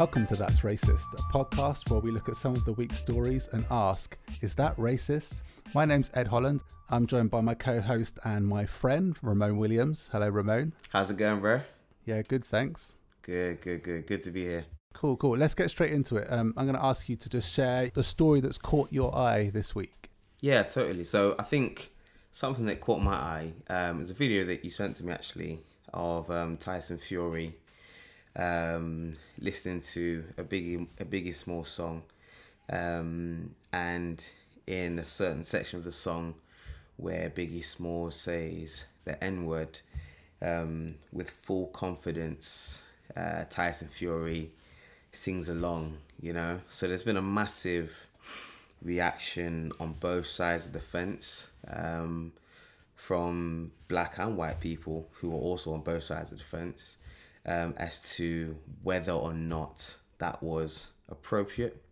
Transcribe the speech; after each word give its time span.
Welcome 0.00 0.26
to 0.28 0.34
That's 0.34 0.60
Racist, 0.60 1.12
a 1.12 1.22
podcast 1.30 1.90
where 1.90 2.00
we 2.00 2.10
look 2.10 2.30
at 2.30 2.36
some 2.36 2.54
of 2.54 2.64
the 2.64 2.72
week's 2.72 2.98
stories 2.98 3.50
and 3.52 3.66
ask, 3.70 4.16
is 4.40 4.54
that 4.54 4.74
racist? 4.78 5.42
My 5.74 5.84
name's 5.84 6.10
Ed 6.14 6.26
Holland. 6.26 6.62
I'm 6.88 7.06
joined 7.06 7.30
by 7.30 7.42
my 7.42 7.52
co 7.52 7.82
host 7.82 8.18
and 8.24 8.48
my 8.48 8.64
friend, 8.64 9.14
Ramon 9.20 9.58
Williams. 9.58 10.08
Hello, 10.10 10.30
Ramon. 10.30 10.72
How's 10.88 11.10
it 11.10 11.18
going, 11.18 11.40
bro? 11.40 11.60
Yeah, 12.06 12.22
good, 12.22 12.46
thanks. 12.46 12.96
Good, 13.20 13.60
good, 13.60 13.82
good. 13.82 14.06
Good 14.06 14.22
to 14.24 14.30
be 14.30 14.44
here. 14.44 14.64
Cool, 14.94 15.18
cool. 15.18 15.36
Let's 15.36 15.54
get 15.54 15.70
straight 15.70 15.92
into 15.92 16.16
it. 16.16 16.32
Um, 16.32 16.54
I'm 16.56 16.64
going 16.64 16.78
to 16.78 16.84
ask 16.84 17.06
you 17.10 17.16
to 17.16 17.28
just 17.28 17.52
share 17.52 17.90
the 17.92 18.02
story 18.02 18.40
that's 18.40 18.56
caught 18.56 18.90
your 18.90 19.14
eye 19.14 19.50
this 19.50 19.74
week. 19.74 20.08
Yeah, 20.40 20.62
totally. 20.62 21.04
So 21.04 21.36
I 21.38 21.42
think 21.42 21.92
something 22.32 22.64
that 22.64 22.80
caught 22.80 23.02
my 23.02 23.12
eye 23.12 23.52
um, 23.68 24.00
is 24.00 24.08
a 24.08 24.14
video 24.14 24.46
that 24.46 24.64
you 24.64 24.70
sent 24.70 24.96
to 24.96 25.04
me 25.04 25.12
actually 25.12 25.60
of 25.92 26.30
um, 26.30 26.56
Tyson 26.56 26.96
Fury 26.96 27.54
um, 28.36 29.14
listening 29.38 29.80
to 29.80 30.24
a 30.38 30.44
Biggie 30.44 30.86
a 30.98 31.04
Biggie 31.04 31.34
Small 31.34 31.64
song, 31.64 32.02
um, 32.70 33.50
and 33.72 34.24
in 34.66 34.98
a 34.98 35.04
certain 35.04 35.44
section 35.44 35.78
of 35.78 35.84
the 35.84 35.92
song 35.92 36.34
where 36.96 37.30
Biggie 37.30 37.64
Small 37.64 38.10
says 38.10 38.84
the 39.04 39.22
N 39.22 39.46
word 39.46 39.80
um, 40.42 40.94
with 41.12 41.30
full 41.30 41.66
confidence, 41.68 42.84
uh, 43.16 43.44
Tyson 43.50 43.88
Fury 43.88 44.50
sings 45.12 45.48
along. 45.48 45.96
You 46.20 46.34
know, 46.34 46.60
so 46.68 46.86
there's 46.86 47.02
been 47.02 47.16
a 47.16 47.22
massive 47.22 48.06
reaction 48.82 49.72
on 49.80 49.94
both 49.94 50.26
sides 50.26 50.66
of 50.66 50.72
the 50.72 50.80
fence 50.80 51.50
um, 51.68 52.32
from 52.94 53.72
black 53.88 54.18
and 54.18 54.36
white 54.36 54.60
people 54.60 55.08
who 55.12 55.30
are 55.32 55.38
also 55.38 55.72
on 55.72 55.80
both 55.80 56.02
sides 56.02 56.32
of 56.32 56.38
the 56.38 56.44
fence 56.44 56.98
um, 57.46 57.74
as 57.76 57.98
to 58.16 58.56
whether 58.82 59.12
or 59.12 59.32
not 59.32 59.96
that 60.18 60.42
was 60.42 60.92
appropriate 61.08 61.82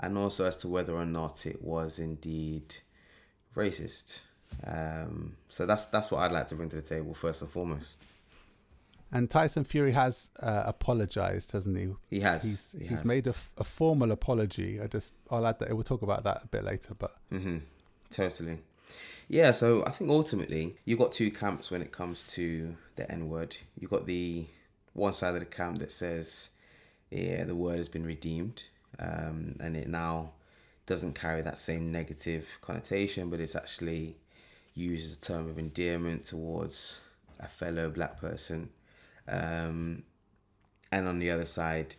and 0.00 0.16
also 0.18 0.44
as 0.44 0.56
to 0.58 0.68
whether 0.68 0.94
or 0.94 1.06
not 1.06 1.46
it 1.46 1.62
was 1.62 1.98
indeed 1.98 2.76
racist. 3.54 4.20
Um, 4.64 5.36
so 5.48 5.66
that's 5.66 5.86
that's 5.86 6.10
what 6.10 6.20
I'd 6.20 6.32
like 6.32 6.48
to 6.48 6.54
bring 6.54 6.68
to 6.70 6.76
the 6.76 6.82
table 6.82 7.14
first 7.14 7.42
and 7.42 7.50
foremost. 7.50 7.96
And 9.12 9.30
Tyson 9.30 9.64
Fury 9.64 9.92
has 9.92 10.30
uh, 10.42 10.64
apologized, 10.66 11.52
hasn't 11.52 11.76
he? 11.78 11.88
He 12.10 12.20
has. 12.20 12.42
He's 12.42 12.72
he 12.78 12.86
he's 12.86 12.98
has. 12.98 13.04
made 13.04 13.26
a, 13.26 13.30
f- 13.30 13.52
a 13.56 13.64
formal 13.64 14.10
apology. 14.12 14.80
I 14.80 14.86
just 14.88 15.14
I'll 15.30 15.46
add 15.46 15.58
that 15.60 15.72
we'll 15.72 15.82
talk 15.84 16.02
about 16.02 16.24
that 16.24 16.42
a 16.44 16.46
bit 16.48 16.64
later. 16.64 16.92
But 16.98 17.16
Mm-hmm. 17.32 17.58
Totally. 18.10 18.58
Yeah, 19.28 19.50
so 19.50 19.84
I 19.84 19.90
think 19.90 20.10
ultimately 20.10 20.76
you've 20.84 20.98
got 21.00 21.10
two 21.12 21.30
camps 21.30 21.70
when 21.70 21.82
it 21.82 21.90
comes 21.90 22.22
to 22.34 22.76
the 22.94 23.10
N 23.10 23.28
word. 23.28 23.56
You've 23.78 23.90
got 23.90 24.06
the 24.06 24.46
one 24.96 25.12
side 25.12 25.34
of 25.34 25.40
the 25.40 25.46
camp 25.46 25.78
that 25.78 25.92
says, 25.92 26.50
yeah, 27.10 27.44
the 27.44 27.54
word 27.54 27.76
has 27.78 27.88
been 27.88 28.04
redeemed 28.04 28.64
um, 28.98 29.54
and 29.60 29.76
it 29.76 29.88
now 29.88 30.30
doesn't 30.86 31.14
carry 31.14 31.42
that 31.42 31.60
same 31.60 31.92
negative 31.92 32.58
connotation, 32.62 33.28
but 33.28 33.40
it's 33.40 33.56
actually 33.56 34.16
used 34.74 35.10
as 35.10 35.16
a 35.16 35.20
term 35.20 35.48
of 35.48 35.58
endearment 35.58 36.24
towards 36.24 37.00
a 37.40 37.46
fellow 37.46 37.90
black 37.90 38.18
person. 38.20 38.70
Um, 39.28 40.02
and 40.90 41.06
on 41.06 41.18
the 41.18 41.30
other 41.30 41.44
side, 41.44 41.94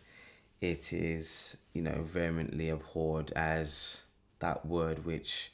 it 0.60 0.92
is, 0.92 1.56
you 1.74 1.82
know, 1.82 2.02
vehemently 2.02 2.70
abhorred 2.70 3.30
as 3.36 4.02
that 4.40 4.64
word 4.66 5.04
which 5.04 5.52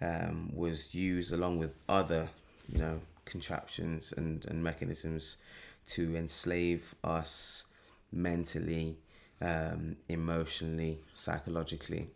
um, 0.00 0.50
was 0.54 0.94
used 0.94 1.32
along 1.32 1.58
with 1.58 1.72
other, 1.88 2.28
you 2.68 2.78
know, 2.78 3.00
contraptions 3.26 4.12
and, 4.16 4.44
and 4.46 4.62
mechanisms 4.62 5.36
to 5.90 6.16
enslave 6.16 6.94
us 7.04 7.66
mentally, 8.12 8.96
um, 9.40 9.96
emotionally, 10.08 10.98
psychologically, 11.14 12.08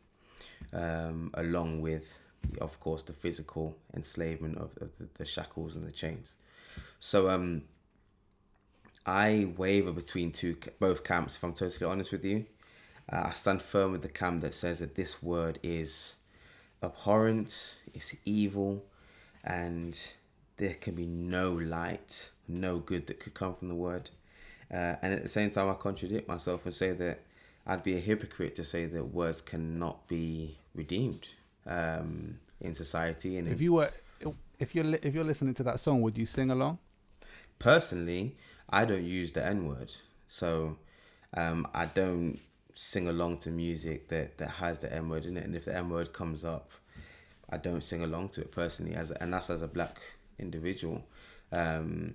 um, 0.73 1.31
along 1.35 1.81
with, 1.81 2.19
of 2.61 2.79
course, 2.81 3.03
the 3.03 3.13
physical 3.13 3.77
enslavement 3.95 4.59
of, 4.59 4.71
of 4.81 4.97
the, 4.99 5.09
the 5.15 5.25
shackles 5.25 5.77
and 5.77 5.85
the 5.85 5.93
chains. 5.93 6.37
So, 7.01 7.29
um, 7.29 7.63
I 9.07 9.53
waver 9.57 9.93
between 9.93 10.33
two, 10.33 10.57
both 10.79 11.05
camps. 11.05 11.37
If 11.37 11.45
I'm 11.45 11.53
totally 11.53 11.91
honest 11.91 12.11
with 12.11 12.25
you, 12.25 12.47
uh, 13.13 13.25
I 13.27 13.31
stand 13.33 13.61
firm 13.61 13.93
with 13.93 14.01
the 14.01 14.09
camp 14.09 14.41
that 14.41 14.55
says 14.55 14.79
that 14.79 14.95
this 14.95 15.23
word 15.23 15.59
is 15.63 16.17
abhorrent, 16.83 17.81
it's 17.93 18.17
evil, 18.25 18.83
and 19.45 19.99
there 20.57 20.75
can 20.75 20.95
be 20.95 21.07
no 21.07 21.53
light, 21.53 22.31
no 22.49 22.79
good 22.79 23.07
that 23.07 23.21
could 23.21 23.35
come 23.35 23.55
from 23.55 23.69
the 23.69 23.75
word. 23.75 24.11
Uh, 24.73 24.97
and 25.03 25.13
at 25.13 25.23
the 25.23 25.29
same 25.29 25.51
time, 25.51 25.69
I 25.69 25.75
contradict 25.75 26.29
myself 26.29 26.65
and 26.65 26.75
say 26.75 26.93
that 26.93 27.21
I'd 27.67 27.83
be 27.83 27.97
a 27.97 28.01
hypocrite 28.01 28.55
to 28.57 28.65
say 28.65 28.87
that 28.87 29.05
words 29.05 29.41
cannot 29.41 30.07
be 30.09 30.59
redeemed 30.75 31.29
um, 31.67 32.39
in 32.61 32.75
society. 32.75 33.39
And 33.39 33.49
if 33.49 33.61
you 33.61 33.75
were 33.75 33.91
if 34.59 34.75
you're 34.75 34.85
li- 34.85 34.99
if 35.03 35.15
you're 35.15 35.25
listening 35.25 35.55
to 35.55 35.63
that 35.65 35.81
song, 35.81 36.03
would 36.03 36.17
you 36.17 36.27
sing 36.27 36.51
along? 36.51 36.79
personally, 37.59 38.37
I 38.69 38.85
don't 38.85 39.05
use 39.05 39.33
the 39.33 39.45
N 39.45 39.67
word, 39.67 39.93
so 40.29 40.77
um, 41.37 41.67
I 41.75 41.87
don't 41.87 42.39
sing 42.75 43.09
along 43.09 43.39
to 43.39 43.51
music 43.51 44.09
that 44.09 44.39
that 44.39 44.49
has 44.49 44.79
the 44.79 44.93
N 44.93 45.09
word 45.09 45.25
in 45.25 45.37
it. 45.37 45.45
And 45.45 45.55
if 45.55 45.65
the 45.65 45.77
N 45.77 45.89
word 45.89 46.13
comes 46.13 46.45
up, 46.45 46.71
I 47.51 47.57
don't 47.57 47.83
sing 47.83 48.03
along 48.03 48.31
to 48.31 48.41
it 48.43 48.53
personally, 48.53 48.95
as 48.95 49.11
a, 49.11 49.23
and 49.23 49.33
that's 49.33 49.51
as 49.51 49.63
a 49.63 49.69
black 49.69 49.99
individual. 50.39 51.03
Um, 51.53 52.15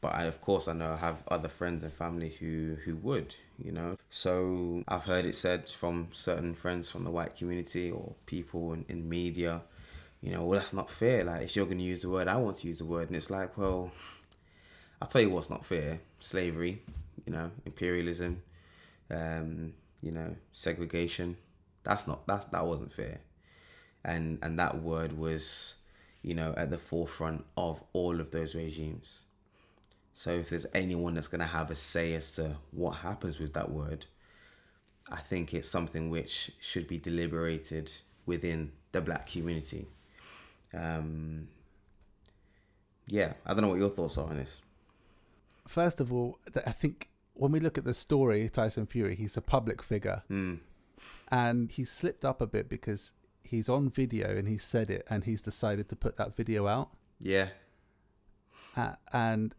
but 0.00 0.14
I, 0.14 0.24
of 0.24 0.40
course, 0.40 0.68
I 0.68 0.72
know 0.74 0.92
I 0.92 0.96
have 0.96 1.22
other 1.28 1.48
friends 1.48 1.82
and 1.82 1.92
family 1.92 2.30
who 2.30 2.76
who 2.84 2.96
would, 2.96 3.34
you 3.58 3.72
know. 3.72 3.96
So 4.10 4.82
I've 4.88 5.04
heard 5.04 5.24
it 5.24 5.34
said 5.34 5.68
from 5.68 6.08
certain 6.12 6.54
friends 6.54 6.90
from 6.90 7.04
the 7.04 7.10
white 7.10 7.36
community 7.36 7.90
or 7.90 8.14
people 8.26 8.72
in, 8.74 8.84
in 8.88 9.08
media, 9.08 9.62
you 10.22 10.32
know, 10.32 10.44
well, 10.44 10.58
that's 10.58 10.72
not 10.72 10.90
fair. 10.90 11.24
Like, 11.24 11.42
if 11.42 11.56
you're 11.56 11.66
going 11.66 11.78
to 11.78 11.84
use 11.84 12.02
the 12.02 12.10
word, 12.10 12.28
I 12.28 12.36
want 12.36 12.58
to 12.58 12.68
use 12.68 12.78
the 12.78 12.84
word, 12.84 13.08
and 13.08 13.16
it's 13.16 13.30
like, 13.30 13.56
well, 13.58 13.90
I'll 15.00 15.08
tell 15.08 15.22
you 15.22 15.30
what's 15.30 15.50
not 15.50 15.64
fair: 15.64 16.00
slavery, 16.20 16.82
you 17.26 17.32
know, 17.32 17.50
imperialism, 17.66 18.42
um, 19.10 19.72
you 20.02 20.12
know, 20.12 20.34
segregation. 20.52 21.36
That's 21.84 22.06
not 22.06 22.26
that's 22.26 22.46
that 22.46 22.66
wasn't 22.66 22.92
fair, 22.92 23.20
and 24.04 24.38
and 24.42 24.58
that 24.58 24.82
word 24.82 25.12
was, 25.18 25.76
you 26.22 26.34
know, 26.34 26.54
at 26.56 26.70
the 26.70 26.78
forefront 26.78 27.44
of 27.56 27.82
all 27.92 28.20
of 28.20 28.30
those 28.30 28.54
regimes. 28.54 29.24
So 30.18 30.32
if 30.32 30.48
there's 30.50 30.66
anyone 30.74 31.14
that's 31.14 31.28
going 31.28 31.42
to 31.42 31.46
have 31.46 31.70
a 31.70 31.76
say 31.76 32.14
as 32.14 32.34
to 32.34 32.56
what 32.72 32.90
happens 32.90 33.38
with 33.38 33.52
that 33.52 33.70
word, 33.70 34.04
I 35.08 35.20
think 35.20 35.54
it's 35.54 35.68
something 35.68 36.10
which 36.10 36.50
should 36.58 36.88
be 36.88 36.98
deliberated 36.98 37.92
within 38.26 38.72
the 38.90 39.00
black 39.00 39.28
community. 39.28 39.86
Um, 40.74 41.46
yeah, 43.06 43.34
I 43.46 43.54
don't 43.54 43.62
know 43.62 43.68
what 43.68 43.78
your 43.78 43.90
thoughts 43.90 44.18
are 44.18 44.28
on 44.28 44.38
this. 44.38 44.60
First 45.68 46.00
of 46.00 46.12
all, 46.12 46.40
I 46.66 46.72
think 46.72 47.10
when 47.34 47.52
we 47.52 47.60
look 47.60 47.78
at 47.78 47.84
the 47.84 47.94
story, 47.94 48.48
Tyson 48.48 48.86
Fury, 48.86 49.14
he's 49.14 49.36
a 49.36 49.40
public 49.40 49.80
figure, 49.84 50.24
Mm. 50.28 50.58
and 51.30 51.70
he 51.70 51.84
slipped 51.84 52.24
up 52.24 52.40
a 52.40 52.46
bit 52.48 52.68
because 52.68 53.12
he's 53.44 53.68
on 53.68 53.88
video 53.88 54.36
and 54.36 54.48
he 54.48 54.58
said 54.58 54.90
it, 54.90 55.06
and 55.10 55.22
he's 55.22 55.42
decided 55.42 55.88
to 55.90 55.94
put 55.94 56.16
that 56.16 56.34
video 56.34 56.66
out, 56.66 56.90
Yeah, 57.20 57.50
uh, 58.76 58.96
and 59.12 59.54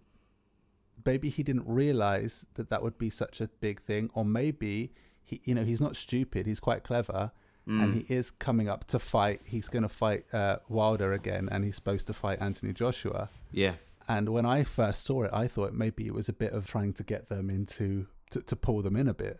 maybe 1.05 1.29
he 1.29 1.43
didn't 1.43 1.67
realize 1.67 2.45
that 2.55 2.69
that 2.69 2.81
would 2.83 2.97
be 2.97 3.09
such 3.09 3.41
a 3.41 3.47
big 3.59 3.81
thing, 3.81 4.09
or 4.13 4.23
maybe 4.25 4.93
he, 5.23 5.41
you 5.45 5.53
know, 5.55 5.63
he's 5.63 5.81
not 5.81 5.95
stupid, 5.95 6.45
he's 6.45 6.59
quite 6.59 6.83
clever. 6.83 7.31
And 7.71 7.93
he 7.93 8.11
is 8.11 8.31
coming 8.31 8.67
up 8.67 8.85
to 8.87 8.97
fight. 8.97 9.41
He's 9.45 9.69
going 9.69 9.83
to 9.83 9.89
fight 9.89 10.25
uh, 10.33 10.55
Wilder 10.69 11.13
again, 11.13 11.47
and 11.51 11.63
he's 11.63 11.75
supposed 11.75 12.07
to 12.07 12.13
fight 12.13 12.41
Anthony 12.41 12.73
Joshua. 12.73 13.29
yeah, 13.51 13.73
And 14.07 14.29
when 14.29 14.43
I 14.43 14.63
first 14.63 15.03
saw 15.03 15.21
it, 15.25 15.29
I 15.31 15.47
thought 15.47 15.73
maybe 15.75 16.07
it 16.07 16.15
was 16.15 16.27
a 16.29 16.33
bit 16.33 16.51
of 16.53 16.65
trying 16.65 16.93
to 16.93 17.03
get 17.03 17.29
them 17.29 17.51
into 17.51 18.07
to, 18.31 18.41
to 18.41 18.55
pull 18.55 18.81
them 18.81 18.95
in 18.95 19.07
a 19.07 19.13
bit. 19.13 19.39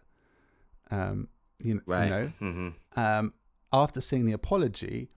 Um, 0.92 1.28
you, 1.60 1.80
kn- 1.80 1.84
right. 1.88 2.04
you 2.04 2.10
know, 2.12 2.28
hmm 2.40 2.70
um, 3.00 3.34
after 3.74 4.00
seeing 4.00 4.26
the 4.26 4.34
apology, 4.34 5.10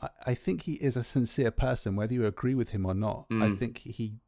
I, 0.00 0.08
I 0.28 0.34
think 0.34 0.62
he 0.62 0.74
is 0.74 0.96
a 0.96 1.02
sincere 1.02 1.50
person, 1.50 1.96
whether 1.96 2.14
you 2.14 2.26
agree 2.26 2.54
with 2.54 2.70
him 2.70 2.86
or 2.86 2.94
not. 2.94 3.26
I 3.30 3.34
Mm. 3.34 3.58
think 3.58 3.78
he 3.78 4.20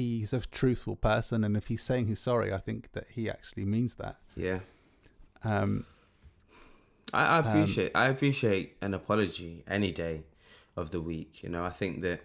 he's 0.00 0.32
a 0.32 0.40
truthful 0.40 0.96
person, 0.96 1.44
and 1.44 1.56
if 1.56 1.66
he's 1.66 1.82
saying 1.82 2.06
he's 2.06 2.20
sorry, 2.20 2.52
I 2.52 2.58
think 2.58 2.92
that 2.92 3.06
he 3.10 3.28
actually 3.28 3.64
means 3.64 3.94
that. 3.94 4.16
Yeah, 4.36 4.60
Um, 5.44 5.86
I, 7.12 7.24
I 7.36 7.38
appreciate 7.40 7.92
I 7.94 8.06
appreciate 8.08 8.76
an 8.80 8.94
apology 8.94 9.64
any 9.68 9.92
day 9.92 10.22
of 10.76 10.90
the 10.90 11.00
week. 11.00 11.42
You 11.42 11.48
know, 11.50 11.64
I 11.64 11.70
think 11.70 12.02
that 12.02 12.20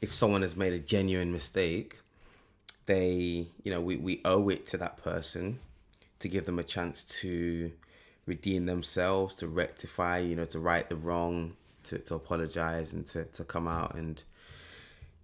if 0.00 0.12
someone 0.12 0.42
has 0.42 0.56
made 0.56 0.72
a 0.72 0.78
genuine 0.78 1.32
mistake, 1.32 2.00
they 2.86 3.48
you 3.62 3.70
know 3.72 3.80
we, 3.80 3.96
we 3.96 4.20
owe 4.24 4.48
it 4.48 4.66
to 4.68 4.76
that 4.78 4.96
person 5.02 5.58
to 6.20 6.28
give 6.28 6.44
them 6.46 6.58
a 6.58 6.62
chance 6.62 7.04
to 7.04 7.72
redeem 8.26 8.66
themselves, 8.66 9.34
to 9.34 9.46
rectify, 9.48 10.18
you 10.18 10.36
know, 10.36 10.46
to 10.46 10.58
right 10.58 10.88
the 10.88 10.96
wrong, 10.96 11.54
to, 11.84 11.98
to 11.98 12.14
apologize 12.14 12.94
and 12.94 13.04
to, 13.04 13.24
to 13.24 13.44
come 13.44 13.68
out 13.68 13.94
and 13.94 14.24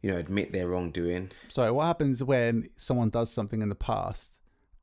you 0.02 0.10
know 0.10 0.16
admit 0.18 0.52
their 0.52 0.68
wrongdoing. 0.68 1.30
sorry, 1.48 1.70
what 1.70 1.86
happens 1.86 2.22
when 2.24 2.68
someone 2.76 3.10
does 3.10 3.30
something 3.30 3.62
in 3.62 3.68
the 3.68 3.74
past 3.74 4.36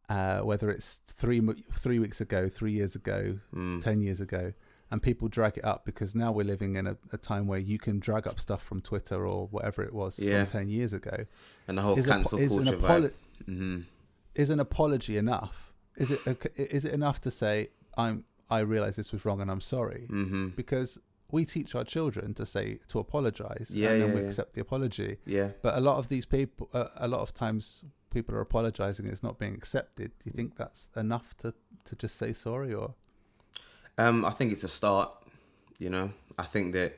uh, 0.09 0.39
whether 0.39 0.69
it's 0.71 1.01
three 1.07 1.41
three 1.73 1.99
weeks 1.99 2.21
ago, 2.21 2.47
three 2.49 2.71
years 2.71 2.95
ago, 2.95 3.37
Mm. 3.53 3.81
ten 3.81 3.99
years 3.99 4.21
ago, 4.21 4.53
and 4.89 5.01
people 5.01 5.27
drag 5.27 5.57
it 5.57 5.65
up 5.65 5.83
because 5.83 6.15
now 6.15 6.31
we're 6.31 6.45
living 6.45 6.75
in 6.77 6.87
a, 6.87 6.95
a 7.11 7.17
time 7.17 7.45
where 7.45 7.59
you 7.59 7.77
can 7.77 7.99
drag 7.99 8.25
up 8.25 8.39
stuff 8.39 8.63
from 8.63 8.79
Twitter 8.79 9.27
or 9.27 9.47
whatever 9.47 9.83
it 9.83 9.93
was 9.93 10.17
Yeah. 10.17 10.45
from 10.45 10.47
ten 10.61 10.69
years 10.69 10.93
ago. 10.93 11.25
And 11.67 11.77
the 11.77 11.81
whole 11.81 11.97
Is, 11.97 12.07
a, 12.07 12.11
cancel 12.11 12.39
an 12.39 12.47
culture 12.47 12.77
apolo- 12.77 13.11
vibe. 13.11 13.45
hmm 13.45 13.79
is 14.35 14.49
an 14.51 14.59
apology 14.61 15.17
enough? 15.17 15.73
Is 15.97 16.11
it 16.11 16.21
a, 16.27 16.37
is 16.75 16.85
it 16.85 16.93
enough 16.93 17.19
to 17.21 17.31
say 17.31 17.69
I'm 17.97 18.23
I 18.49 18.59
realize 18.59 18.95
this 18.95 19.11
was 19.11 19.25
wrong 19.25 19.41
and 19.41 19.51
I'm 19.51 19.59
sorry? 19.61 20.05
hmm 20.09 20.49
Because 20.55 20.97
we 21.31 21.45
teach 21.45 21.75
our 21.75 21.83
children 21.83 22.33
to 22.35 22.45
say 22.45 22.79
to 22.87 22.99
apologize 22.99 23.71
Yeah, 23.73 23.89
and 23.91 24.01
then 24.01 24.09
yeah, 24.09 24.15
we 24.15 24.21
yeah. 24.21 24.27
accept 24.27 24.53
the 24.53 24.61
apology. 24.61 25.17
Yeah. 25.25 25.49
But 25.61 25.77
a 25.77 25.81
lot 25.81 25.97
of 25.97 26.07
these 26.07 26.25
people, 26.25 26.69
uh, 26.73 26.85
a 26.95 27.07
lot 27.07 27.19
of 27.21 27.33
times, 27.33 27.83
people 28.11 28.33
are 28.35 28.41
apologizing. 28.41 29.05
and 29.05 29.11
It's 29.13 29.23
not 29.23 29.37
being 29.37 29.53
accepted. 29.55 30.11
Do 30.19 30.23
you 30.29 30.31
think 30.31 30.55
that's 30.55 30.89
enough 30.95 31.35
to 31.37 31.53
to 31.85 31.95
just 31.95 32.15
say 32.17 32.33
sorry, 32.33 32.73
or 32.73 32.93
Um, 33.97 34.23
I 34.25 34.31
think 34.31 34.51
it's 34.51 34.63
a 34.63 34.67
start. 34.69 35.09
You 35.79 35.89
know, 35.89 36.09
I 36.39 36.43
think 36.43 36.73
that 36.73 36.93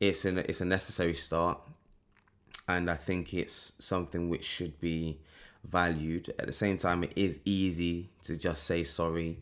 it's 0.00 0.24
an 0.24 0.38
it's 0.38 0.60
a 0.60 0.64
necessary 0.64 1.14
start, 1.14 1.58
and 2.68 2.90
I 2.90 2.96
think 2.96 3.32
it's 3.34 3.72
something 3.78 4.28
which 4.28 4.44
should 4.44 4.78
be 4.80 5.20
valued. 5.64 6.28
At 6.38 6.46
the 6.46 6.52
same 6.52 6.76
time, 6.76 7.04
it 7.04 7.12
is 7.16 7.40
easy 7.44 8.10
to 8.22 8.36
just 8.36 8.64
say 8.64 8.84
sorry. 8.84 9.40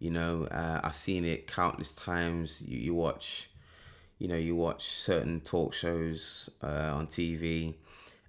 You 0.00 0.10
know, 0.10 0.44
uh, 0.50 0.80
I've 0.84 0.96
seen 0.96 1.24
it 1.24 1.46
countless 1.46 1.94
times. 1.94 2.62
You, 2.62 2.78
you 2.78 2.94
watch, 2.94 3.50
you 4.18 4.28
know, 4.28 4.36
you 4.36 4.56
watch 4.56 4.84
certain 4.88 5.40
talk 5.40 5.74
shows 5.74 6.50
uh, 6.62 6.92
on 6.94 7.06
TV, 7.06 7.74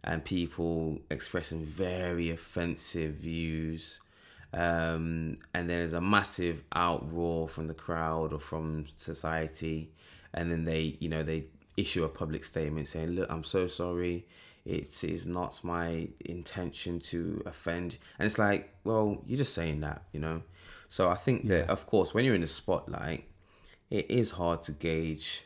and 0.03 0.23
people 0.23 0.99
expressing 1.09 1.63
very 1.63 2.31
offensive 2.31 3.15
views 3.15 3.99
um, 4.53 5.37
and 5.53 5.69
there's 5.69 5.93
a 5.93 6.01
massive 6.01 6.63
outroar 6.71 7.49
from 7.49 7.67
the 7.67 7.73
crowd 7.73 8.33
or 8.33 8.39
from 8.39 8.85
society, 8.95 9.91
and 10.33 10.51
then 10.51 10.65
they, 10.65 10.97
you 10.99 11.09
know, 11.09 11.23
they 11.23 11.45
issue 11.77 12.03
a 12.03 12.09
public 12.09 12.43
statement 12.43 12.87
saying, 12.87 13.09
"Look, 13.11 13.31
I'm 13.31 13.43
so 13.43 13.67
sorry. 13.67 14.25
It 14.65 15.03
is 15.03 15.25
not 15.27 15.63
my 15.63 16.07
intention 16.25 16.99
to 17.11 17.41
offend." 17.45 17.99
And 18.17 18.25
it's 18.25 18.39
like, 18.39 18.73
well, 18.83 19.21
you're 19.25 19.37
just 19.37 19.53
saying 19.53 19.81
that, 19.81 20.03
you 20.13 20.19
know. 20.19 20.41
So 20.89 21.09
I 21.09 21.15
think 21.15 21.47
that, 21.47 21.65
Yeah. 21.67 21.71
of 21.71 21.85
course, 21.85 22.13
when 22.13 22.25
you're 22.25 22.35
in 22.35 22.41
the 22.41 22.47
spotlight, 22.47 23.25
it 23.91 24.09
is 24.09 24.31
hard 24.31 24.63
to 24.63 24.71
gauge 24.71 25.43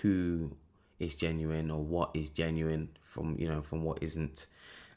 who 0.00 0.56
is 0.98 1.14
genuine 1.16 1.70
or 1.70 1.82
what 1.82 2.10
is 2.14 2.30
genuine 2.30 2.88
from 3.02 3.36
you 3.38 3.48
know 3.48 3.62
from 3.62 3.82
what 3.82 4.02
isn't. 4.02 4.46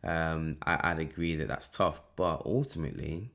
Um, 0.04 0.57
I, 0.63 0.92
I'd 0.92 1.00
agree 1.00 1.36
that 1.36 1.48
that's 1.48 1.68
tough, 1.68 2.01
but 2.16 2.44
ultimately, 2.45 3.31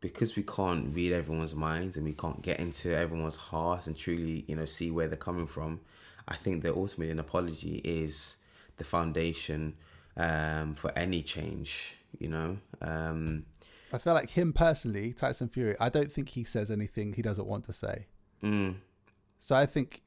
because 0.00 0.34
we 0.36 0.42
can't 0.42 0.92
read 0.94 1.12
everyone's 1.12 1.54
minds 1.54 1.96
and 1.96 2.04
we 2.04 2.14
can't 2.14 2.40
get 2.42 2.58
into 2.60 2.96
everyone's 2.96 3.36
heart 3.36 3.86
and 3.86 3.96
truly 3.96 4.44
you 4.48 4.56
know 4.56 4.64
see 4.64 4.90
where 4.90 5.08
they're 5.08 5.16
coming 5.16 5.46
from, 5.46 5.80
I 6.28 6.36
think 6.36 6.62
that 6.62 6.74
ultimately 6.74 7.10
an 7.12 7.18
apology 7.18 7.80
is 7.84 8.36
the 8.78 8.84
foundation 8.84 9.74
um, 10.16 10.74
for 10.74 10.90
any 10.96 11.22
change. 11.22 11.96
You 12.18 12.28
know, 12.28 12.58
um, 12.80 13.44
I 13.92 13.98
feel 13.98 14.14
like 14.14 14.30
him 14.30 14.52
personally, 14.52 15.12
Tyson 15.12 15.48
Fury. 15.48 15.76
I 15.78 15.90
don't 15.90 16.10
think 16.10 16.30
he 16.30 16.44
says 16.44 16.70
anything 16.70 17.12
he 17.12 17.22
doesn't 17.22 17.46
want 17.46 17.66
to 17.66 17.72
say. 17.74 18.06
mm, 18.42 18.74
So 19.38 19.54
I 19.54 19.66
think, 19.66 20.02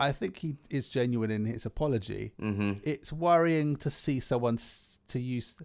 I 0.00 0.12
think 0.12 0.38
he 0.38 0.56
is 0.70 0.88
genuine 0.88 1.30
in 1.30 1.44
his 1.44 1.66
apology. 1.66 2.32
hmm 2.38 2.72
It's 2.82 3.12
worrying 3.12 3.76
to 3.76 3.90
see 3.90 4.18
someone 4.20 4.58
to 5.08 5.18
use 5.20 5.56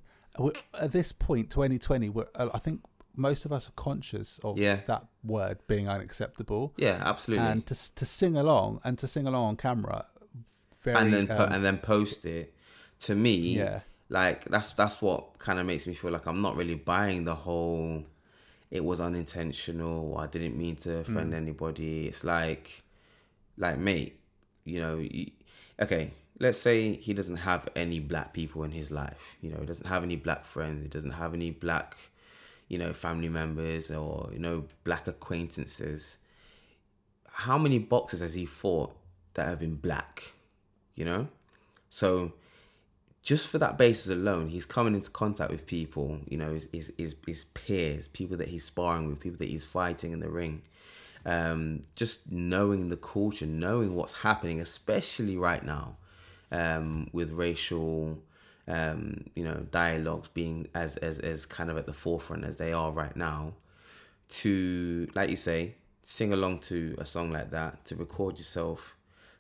at 0.82 0.92
this 0.92 1.12
point, 1.12 1.50
2020. 1.50 2.10
Where 2.10 2.28
uh, 2.36 2.50
I 2.54 2.60
think 2.60 2.82
most 3.16 3.46
of 3.46 3.52
us 3.54 3.68
are 3.70 3.74
conscious 3.90 4.40
of 4.44 4.58
Yeah. 4.58 4.80
that 4.88 5.06
word 5.24 5.60
being 5.68 5.88
unacceptable. 5.90 6.74
yeah, 6.78 7.02
absolutely. 7.06 7.46
and 7.48 7.66
to 7.68 7.76
to 7.96 8.06
sing 8.06 8.36
along 8.38 8.82
and 8.84 8.98
to 9.00 9.08
sing 9.08 9.26
along 9.28 9.46
on 9.52 9.56
camera, 9.58 10.06
very 10.84 10.98
and 11.00 11.14
then 11.14 11.28
po- 11.28 11.46
um, 11.46 11.54
and 11.54 11.64
then 11.66 11.78
post 11.78 12.26
it 12.26 12.54
to 13.00 13.16
me 13.16 13.36
Yeah. 13.58 13.80
like 14.10 14.40
that's 14.54 14.74
that's 14.74 15.02
what 15.02 15.40
kind 15.40 15.60
of 15.60 15.66
makes 15.66 15.88
me 15.88 15.94
feel 15.96 16.12
like 16.12 16.28
i'm 16.28 16.42
not 16.42 16.56
really 16.56 16.76
buying 16.76 17.26
the 17.26 17.36
whole 17.36 18.04
it 18.70 18.84
was 18.86 19.00
unintentional 19.02 20.18
i 20.18 20.28
didn't 20.28 20.56
mean 20.58 20.76
to 20.76 21.00
offend 21.00 21.32
Mm. 21.34 21.38
anybody 21.44 22.08
it's 22.08 22.24
like 22.24 22.84
like 23.58 23.78
mate 23.78 24.20
you 24.66 24.80
know 24.82 25.08
okay 25.82 26.12
let's 26.40 26.58
say 26.58 26.94
he 26.94 27.14
doesn't 27.14 27.38
have 27.38 27.68
any 27.76 28.00
black 28.00 28.34
people 28.34 28.64
in 28.64 28.72
his 28.72 28.92
life 28.92 29.38
you 29.42 29.50
know 29.50 29.58
he 29.60 29.66
doesn't 29.66 29.88
have 29.88 30.04
any 30.04 30.16
black 30.18 30.44
friends 30.44 30.82
he 30.82 30.90
doesn't 30.90 31.12
have 31.12 31.34
any 31.34 31.52
black 31.52 31.96
you 32.68 32.78
know 32.78 32.94
family 32.94 33.30
members 33.30 33.92
or 33.92 34.30
you 34.34 34.40
know 34.40 34.64
black 34.84 35.08
acquaintances. 35.08 36.18
How 37.28 37.58
many 37.58 37.80
boxes 37.80 38.22
has 38.22 38.34
he 38.34 38.46
fought 38.46 38.96
that 39.34 39.48
have 39.48 39.60
been 39.60 39.76
black 39.76 40.32
you 40.96 41.04
know? 41.04 41.28
So 41.90 42.32
just 43.22 43.48
for 43.48 43.58
that 43.58 43.78
basis 43.78 44.12
alone 44.12 44.48
he's 44.48 44.66
coming 44.66 44.96
into 44.96 45.10
contact 45.10 45.52
with 45.52 45.66
people 45.66 46.20
you 46.28 46.38
know 46.38 46.54
his, 46.54 46.92
his, 46.98 47.16
his 47.26 47.44
peers 47.46 48.08
people 48.08 48.38
that 48.38 48.48
he's 48.48 48.64
sparring 48.64 49.08
with 49.08 49.20
people 49.20 49.38
that 49.38 49.50
he's 49.50 49.66
fighting 49.66 50.12
in 50.12 50.20
the 50.20 50.30
ring 50.30 50.62
um, 51.26 51.82
just 51.96 52.32
knowing 52.32 52.90
the 52.90 52.98
culture 52.98 53.46
knowing 53.46 53.96
what's 53.96 54.14
happening 54.14 54.62
especially 54.62 55.38
right 55.38 55.66
now 55.66 55.96
um, 56.52 57.10
with 57.14 57.32
racial 57.32 58.18
um, 58.68 59.24
you 59.36 59.44
know 59.44 59.66
dialogues 59.72 60.30
being 60.30 60.68
as, 60.76 60.98
as 60.98 61.20
as 61.20 61.46
kind 61.46 61.70
of 61.70 61.78
at 61.78 61.86
the 61.86 61.94
forefront 61.94 62.44
as 62.44 62.58
they 62.58 62.74
are 62.74 62.92
right 62.92 63.16
now 63.16 63.54
to 64.28 65.08
like 65.16 65.30
you 65.30 65.36
say 65.36 65.76
sing 66.02 66.34
along 66.34 66.60
to 66.60 66.96
a 67.00 67.06
song 67.06 67.32
like 67.32 67.52
that 67.52 67.84
to 67.86 67.96
record 67.96 68.38
yourself 68.38 68.96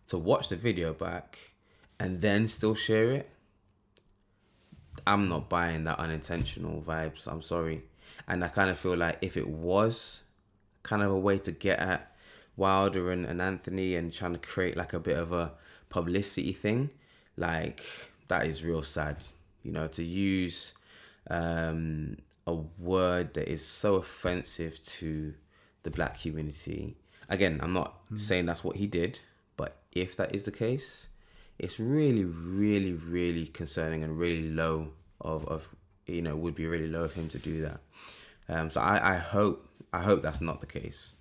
to 0.07 0.17
watch 0.17 0.49
the 0.49 0.55
video 0.55 0.93
back 0.93 1.37
and 1.99 2.21
then 2.21 2.47
still 2.47 2.75
share 2.75 3.11
it 3.11 3.29
i'm 5.07 5.27
not 5.27 5.49
buying 5.49 5.83
that 5.83 5.99
unintentional 5.99 6.81
vibes 6.81 7.27
i'm 7.27 7.41
sorry. 7.41 7.83
And 8.27 8.43
i 8.43 8.47
kind 8.47 8.69
of 8.69 8.79
feel 8.79 8.95
like 8.95 9.17
if 9.21 9.37
it 9.37 9.47
was 9.47 10.24
kind 10.85 11.03
of 11.03 11.11
a 11.11 11.19
way 11.27 11.37
to 11.37 11.51
get 11.51 11.79
at 11.79 12.15
wilder 12.57 13.11
and, 13.11 13.25
and 13.25 13.41
anthony 13.41 13.95
and 13.95 14.13
trying 14.13 14.31
to 14.31 14.39
create 14.39 14.77
like 14.77 14.93
a 14.93 14.99
bit 14.99 15.17
of 15.17 15.33
a 15.33 15.51
publicity 15.89 16.53
thing 16.53 16.89
like 17.37 17.81
that 18.29 18.45
is 18.45 18.63
real 18.63 18.81
sad 18.81 19.17
you 19.63 19.71
know 19.71 19.87
to 19.87 20.03
use 20.03 20.73
um 21.29 22.15
a 22.47 22.53
word 22.79 23.33
that 23.33 23.47
is 23.47 23.65
so 23.65 23.95
offensive 23.95 24.81
to 24.83 25.33
the 25.83 25.91
black 25.91 26.19
community. 26.21 26.95
Again, 27.29 27.59
I'm 27.61 27.73
not 27.73 27.95
saying 28.15 28.45
that's 28.45 28.63
what 28.63 28.75
he 28.75 28.87
did, 28.87 29.19
but 29.57 29.77
if 29.93 30.15
that 30.17 30.35
is 30.35 30.43
the 30.43 30.51
case, 30.51 31.07
it's 31.57 31.79
really, 31.79 32.25
really, 32.25 32.93
really 32.93 33.47
concerning 33.47 34.03
and 34.03 34.17
really 34.17 34.49
low 34.49 34.89
of, 35.21 35.47
of 35.47 35.67
you 36.05 36.21
know, 36.21 36.35
would 36.35 36.55
be 36.55 36.67
really 36.67 36.87
low 36.87 37.03
of 37.03 37.13
him 37.13 37.29
to 37.29 37.39
do 37.39 37.61
that. 37.61 37.79
Um, 38.47 38.69
so 38.69 38.81
I, 38.81 39.13
I 39.13 39.15
hope 39.15 39.67
I 39.99 40.01
hope 40.03 40.21
that's 40.21 40.41
not 40.41 40.59
the 40.59 40.67
case. 40.79 41.13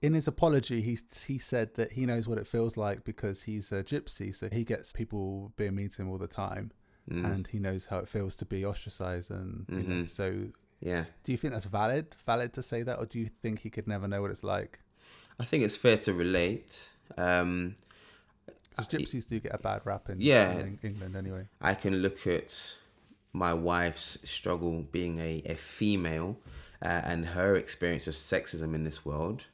in 0.00 0.14
his 0.14 0.26
apology, 0.26 0.78
he 0.88 0.98
he 1.32 1.38
said 1.38 1.68
that 1.78 1.92
he 1.92 2.02
knows 2.06 2.26
what 2.28 2.38
it 2.42 2.46
feels 2.54 2.76
like 2.76 2.98
because 3.04 3.42
he's 3.48 3.70
a 3.72 3.82
gypsy, 3.92 4.34
so 4.34 4.48
he 4.50 4.64
gets 4.64 4.92
people 4.92 5.52
being 5.56 5.74
mean 5.76 5.88
to 5.90 6.02
him 6.02 6.08
all 6.10 6.18
the 6.18 6.34
time, 6.46 6.66
Mm. 7.10 7.24
and 7.32 7.46
he 7.48 7.58
knows 7.66 7.86
how 7.86 7.98
it 7.98 8.08
feels 8.08 8.34
to 8.36 8.44
be 8.44 8.64
ostracized. 8.72 9.30
And 9.38 9.64
you 9.68 9.82
know, 9.88 10.02
Mhm. 10.04 10.10
so, 10.10 10.26
Yeah. 10.80 11.04
do 11.24 11.32
you 11.32 11.38
think 11.38 11.52
that's 11.52 11.64
valid? 11.80 12.06
Valid 12.26 12.50
to 12.58 12.62
say 12.62 12.80
that, 12.84 12.96
or 13.00 13.06
do 13.12 13.18
you 13.22 13.28
think 13.42 13.54
he 13.60 13.70
could 13.70 13.86
never 13.94 14.06
know 14.08 14.20
what 14.22 14.30
it's 14.34 14.44
like? 14.56 14.72
I 15.38 15.44
think 15.44 15.64
it's 15.64 15.76
fair 15.76 15.98
to 16.06 16.12
relate. 16.14 16.72
Um, 17.16 17.74
Because 18.70 18.88
gypsies 18.88 19.26
do 19.28 19.38
get 19.40 19.54
a 19.54 19.58
bad 19.58 19.80
rap 19.84 20.08
in, 20.10 20.20
Yeah. 20.20 20.58
in 20.60 20.78
England 20.82 21.14
anyway. 21.16 21.44
I 21.60 21.74
can 21.74 21.94
look 22.04 22.26
at 22.26 22.50
my 23.32 23.52
wife's 23.54 24.18
struggle 24.28 24.82
being 24.82 25.18
a, 25.18 25.42
a 25.46 25.54
female 25.56 26.38
uh, 26.82 27.00
and 27.04 27.24
her 27.24 27.56
experience 27.56 28.06
of 28.06 28.14
sexism 28.14 28.74
in 28.74 28.84
this 28.84 29.04
world. 29.04 29.46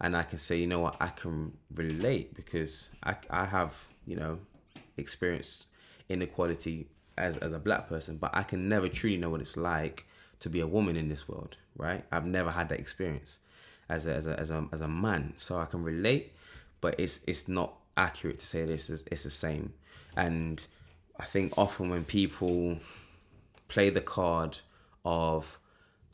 And 0.00 0.16
I 0.16 0.22
can 0.22 0.38
say, 0.38 0.56
you 0.56 0.66
know 0.66 0.80
what, 0.80 0.96
I 1.00 1.08
can 1.08 1.52
relate 1.74 2.34
because 2.34 2.88
I, 3.02 3.16
I 3.28 3.44
have, 3.44 3.82
you 4.06 4.16
know, 4.16 4.38
experienced 4.96 5.66
inequality 6.08 6.88
as, 7.18 7.36
as 7.38 7.52
a 7.52 7.58
black 7.58 7.88
person, 7.88 8.16
but 8.16 8.30
I 8.32 8.42
can 8.42 8.68
never 8.68 8.88
truly 8.88 9.18
know 9.18 9.28
what 9.28 9.42
it's 9.42 9.58
like 9.58 10.06
to 10.40 10.48
be 10.48 10.60
a 10.60 10.66
woman 10.66 10.96
in 10.96 11.08
this 11.08 11.28
world, 11.28 11.56
right? 11.76 12.02
I've 12.10 12.24
never 12.24 12.50
had 12.50 12.70
that 12.70 12.80
experience 12.80 13.40
as 13.90 14.06
a, 14.06 14.14
as 14.14 14.26
a, 14.26 14.40
as 14.40 14.50
a, 14.50 14.66
as 14.72 14.80
a 14.80 14.88
man. 14.88 15.34
So 15.36 15.58
I 15.58 15.66
can 15.66 15.84
relate, 15.84 16.32
but 16.80 16.98
it's, 16.98 17.20
it's 17.26 17.46
not 17.46 17.74
accurate 17.98 18.38
to 18.38 18.46
say 18.46 18.64
this 18.64 18.88
is 18.88 19.04
it's 19.10 19.24
the 19.24 19.30
same. 19.30 19.70
And 20.16 20.66
I 21.18 21.26
think 21.26 21.52
often 21.58 21.90
when 21.90 22.04
people 22.04 22.78
play 23.68 23.90
the 23.90 24.00
card 24.00 24.58
of, 25.04 25.58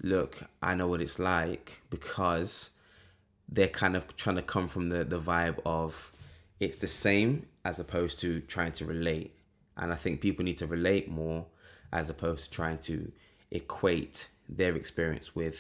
look, 0.03 0.41
I 0.63 0.75
know 0.75 0.89
what 0.89 1.01
it's 1.01 1.19
like 1.19 1.81
because 1.91 2.71
they're 3.49 3.69
kind 3.69 3.97
of 3.97 4.17
trying 4.17 4.37
to 4.37 4.43
come 4.43 4.69
from 4.69 4.89
the, 4.89 5.05
the 5.05 5.21
vibe 5.21 5.59
of 5.65 6.13
it's 6.61 6.79
the 6.79 6.87
same 6.87 7.47
as 7.65 7.79
opposed 7.79 8.19
to 8.21 8.41
trying 8.41 8.73
to 8.73 8.85
relate. 8.85 9.35
And 9.77 9.93
I 9.93 9.97
think 9.97 10.21
people 10.21 10.45
need 10.45 10.59
to 10.59 10.67
relate 10.67 11.09
more 11.09 11.47
as 11.93 12.11
opposed 12.11 12.45
to 12.45 12.51
trying 12.51 12.79
to 12.79 13.11
equate 13.51 14.29
their 14.49 14.75
experience 14.77 15.35
with, 15.35 15.57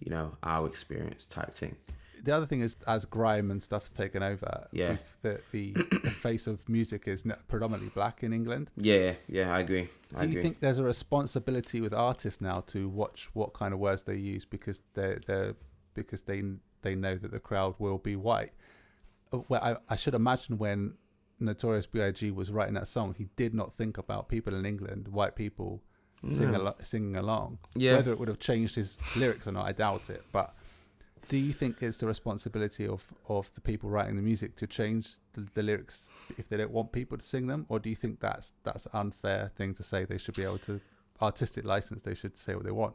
you 0.00 0.10
know, 0.10 0.36
our 0.42 0.66
experience 0.66 1.24
type 1.24 1.54
thing. 1.54 1.76
The 2.24 2.32
other 2.36 2.46
thing 2.46 2.60
is, 2.62 2.76
as 2.86 3.04
grime 3.04 3.50
and 3.50 3.62
stuff's 3.62 3.90
taken 3.92 4.22
over, 4.22 4.66
Yeah. 4.72 4.96
the, 5.22 5.40
the 5.52 5.72
the 6.02 6.10
face 6.10 6.46
of 6.46 6.66
music 6.68 7.06
is 7.06 7.24
predominantly 7.48 7.90
black 7.94 8.22
in 8.22 8.32
England. 8.32 8.70
Yeah, 8.76 9.14
yeah, 9.28 9.54
I 9.54 9.60
agree. 9.60 9.88
I 10.16 10.20
Do 10.20 10.24
you 10.26 10.30
agree. 10.32 10.42
think 10.42 10.60
there's 10.60 10.78
a 10.78 10.84
responsibility 10.84 11.80
with 11.80 11.92
artists 11.94 12.40
now 12.40 12.58
to 12.68 12.88
watch 12.88 13.28
what 13.34 13.52
kind 13.52 13.72
of 13.74 13.78
words 13.80 14.02
they 14.04 14.16
use 14.16 14.44
because 14.44 14.82
they're 14.94 15.20
they're 15.26 15.54
because 15.94 16.22
they 16.22 16.42
they 16.82 16.94
know 16.94 17.14
that 17.16 17.30
the 17.30 17.40
crowd 17.40 17.74
will 17.78 17.98
be 17.98 18.16
white? 18.16 18.52
Uh, 19.32 19.38
Well, 19.48 19.62
I, 19.62 19.76
I 19.94 19.96
should 19.96 20.14
imagine 20.14 20.58
when 20.58 20.94
Notorious 21.40 21.86
B.I.G. 21.86 22.30
was 22.30 22.50
writing 22.50 22.74
that 22.74 22.88
song, 22.88 23.14
he 23.18 23.28
did 23.36 23.52
not 23.54 23.72
think 23.74 23.98
about 23.98 24.28
people 24.28 24.54
in 24.54 24.64
England, 24.64 25.08
white 25.08 25.34
people, 25.36 25.82
sing 26.28 26.52
No. 26.52 26.58
alo- 26.60 26.76
singing 26.82 27.16
along. 27.16 27.58
Yeah. 27.74 27.96
Whether 27.96 28.12
it 28.12 28.18
would 28.18 28.28
have 28.28 28.38
changed 28.38 28.74
his 28.76 28.98
lyrics 29.16 29.46
or 29.48 29.52
not, 29.52 29.66
I 29.66 29.72
doubt 29.72 30.08
it. 30.10 30.22
But 30.32 30.54
do 31.28 31.36
you 31.38 31.52
think 31.52 31.82
it's 31.82 31.98
the 31.98 32.06
responsibility 32.06 32.86
of, 32.86 33.06
of 33.28 33.52
the 33.54 33.60
people 33.60 33.88
writing 33.90 34.16
the 34.16 34.22
music 34.22 34.56
to 34.56 34.66
change 34.66 35.16
the, 35.32 35.46
the 35.54 35.62
lyrics 35.62 36.12
if 36.38 36.48
they 36.48 36.56
don't 36.56 36.70
want 36.70 36.92
people 36.92 37.16
to 37.18 37.24
sing 37.24 37.46
them, 37.46 37.66
or 37.68 37.78
do 37.78 37.88
you 37.90 37.96
think 37.96 38.20
that's 38.20 38.52
that's 38.62 38.86
unfair 38.92 39.50
thing 39.56 39.74
to 39.74 39.82
say? 39.82 40.04
They 40.04 40.18
should 40.18 40.36
be 40.36 40.44
able 40.44 40.58
to 40.58 40.80
artistic 41.22 41.64
license. 41.64 42.02
They 42.02 42.14
should 42.14 42.36
say 42.36 42.54
what 42.54 42.64
they 42.64 42.70
want. 42.72 42.94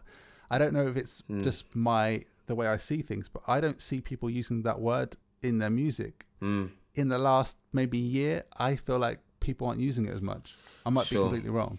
I 0.51 0.57
don't 0.57 0.73
know 0.73 0.87
if 0.87 0.97
it's 0.97 1.23
Mm. 1.29 1.43
just 1.43 1.65
my 1.75 2.23
the 2.47 2.55
way 2.55 2.67
I 2.67 2.77
see 2.77 3.01
things, 3.03 3.29
but 3.29 3.43
I 3.47 3.59
don't 3.61 3.79
see 3.81 4.01
people 4.01 4.29
using 4.29 4.63
that 4.63 4.79
word 4.79 5.15
in 5.43 5.59
their 5.59 5.69
music. 5.69 6.25
Mm. 6.41 6.71
In 6.95 7.07
the 7.09 7.19
last 7.19 7.57
maybe 7.73 7.97
year, 7.99 8.43
I 8.57 8.75
feel 8.75 8.97
like 8.97 9.19
people 9.39 9.67
aren't 9.67 9.79
using 9.79 10.05
it 10.05 10.13
as 10.13 10.21
much. 10.21 10.55
I 10.85 10.89
might 10.89 11.05
Sure. 11.05 11.19
be 11.19 11.23
completely 11.29 11.49
wrong. 11.51 11.77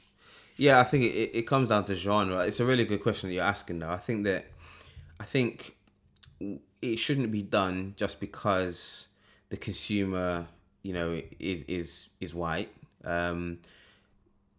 Yeah, 0.57 0.79
I 0.81 0.85
think 0.85 1.05
it, 1.05 1.31
it 1.35 1.47
comes 1.47 1.69
down 1.71 1.85
to 1.85 1.95
genre. 1.95 2.47
It's 2.47 2.61
a 2.61 2.65
really 2.65 2.85
good 2.85 3.03
question 3.03 3.29
that 3.29 3.35
you're 3.35 3.45
asking, 3.45 3.81
though. 3.81 3.91
I 3.91 3.97
think 3.97 4.25
that 4.25 4.47
I 5.19 5.25
think 5.25 5.77
it 6.83 6.97
shouldn't 6.97 7.31
be 7.31 7.43
done 7.43 7.95
just 7.97 8.21
because 8.21 9.09
the 9.51 9.57
consumer, 9.57 10.47
you 10.83 10.93
know, 10.93 11.21
is 11.39 11.65
is 11.65 12.09
is 12.21 12.35
white. 12.35 12.71
Um, 13.05 13.59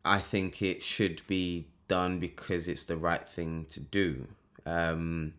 I 0.03 0.19
think 0.19 0.61
it 0.61 0.81
should 0.81 1.21
be 1.27 1.67
done 1.87 2.19
because 2.19 2.67
it's 2.67 2.85
the 2.85 2.97
right 2.97 3.27
thing 3.27 3.65
to 3.71 3.79
do. 3.79 4.27
Um, 4.65 5.33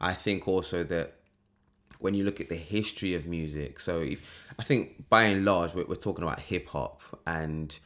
I 0.00 0.12
think 0.12 0.48
also 0.48 0.84
that 0.84 1.14
when 1.98 2.14
you 2.14 2.24
look 2.24 2.40
at 2.40 2.48
the 2.48 2.56
history 2.56 3.14
of 3.14 3.26
music, 3.26 3.80
so 3.80 4.00
if 4.00 4.20
I 4.58 4.62
think 4.62 5.08
by 5.08 5.24
and 5.24 5.44
large 5.44 5.74
we're, 5.74 5.86
we're 5.86 5.96
talking 5.96 6.24
about 6.24 6.40
hip 6.40 6.68
hop 6.68 7.00
and 7.26 7.78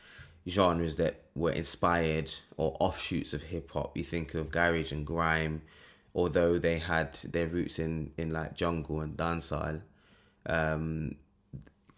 genres 0.49 0.96
that 0.96 1.22
were 1.34 1.52
inspired 1.52 2.32
or 2.56 2.76
offshoots 2.80 3.34
of 3.34 3.42
hip 3.42 3.70
hop. 3.70 3.96
You 3.96 4.04
think 4.04 4.34
of 4.34 4.50
garage 4.50 4.92
and 4.92 5.06
grime, 5.06 5.62
although 6.14 6.59
they 6.59 6.79
had 6.79 7.14
their 7.25 7.47
roots 7.47 7.79
in 7.79 8.11
in 8.17 8.31
like 8.31 8.55
jungle 8.55 9.00
and 9.00 9.17
dancehall. 9.17 9.83
Um, 10.47 11.17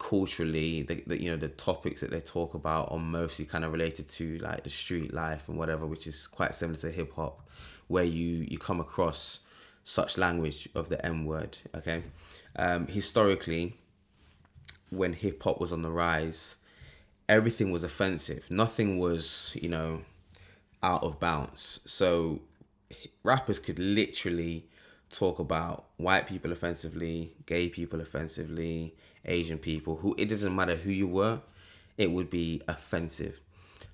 culturally, 0.03 0.83
the, 0.83 1.01
the 1.07 1.21
you 1.21 1.31
know 1.31 1.37
the 1.37 1.47
topics 1.47 2.01
that 2.01 2.11
they 2.11 2.19
talk 2.19 2.53
about 2.53 2.91
are 2.91 2.99
mostly 2.99 3.45
kind 3.45 3.63
of 3.63 3.71
related 3.71 4.07
to 4.09 4.37
like 4.39 4.63
the 4.63 4.69
street 4.69 5.13
life 5.13 5.47
and 5.47 5.57
whatever, 5.57 5.85
which 5.85 6.07
is 6.07 6.27
quite 6.27 6.53
similar 6.53 6.77
to 6.79 6.91
hip 6.91 7.13
hop, 7.13 7.47
where 7.87 8.03
you 8.03 8.45
you 8.49 8.57
come 8.57 8.79
across 8.79 9.39
such 9.85 10.17
language 10.17 10.67
of 10.75 10.89
the 10.89 11.03
M 11.05 11.25
word. 11.25 11.57
Okay, 11.75 12.03
um, 12.57 12.87
historically, 12.87 13.77
when 14.89 15.13
hip 15.13 15.41
hop 15.41 15.61
was 15.61 15.71
on 15.71 15.81
the 15.81 15.91
rise, 15.91 16.57
everything 17.29 17.71
was 17.71 17.83
offensive. 17.83 18.49
Nothing 18.51 18.99
was 18.99 19.57
you 19.61 19.69
know 19.69 20.01
out 20.81 21.03
of 21.03 21.19
bounds. 21.19 21.79
So 21.85 22.41
rappers 23.23 23.59
could 23.59 23.79
literally 23.79 24.65
talk 25.09 25.39
about 25.39 25.85
white 25.97 26.27
people 26.27 26.51
offensively, 26.51 27.33
gay 27.45 27.69
people 27.69 28.01
offensively, 28.01 28.95
Asian 29.25 29.57
people, 29.57 29.95
who 29.95 30.15
it 30.17 30.27
doesn't 30.27 30.55
matter 30.55 30.75
who 30.75 30.91
you 30.91 31.07
were, 31.07 31.39
it 31.97 32.11
would 32.11 32.29
be 32.29 32.61
offensive. 32.67 33.39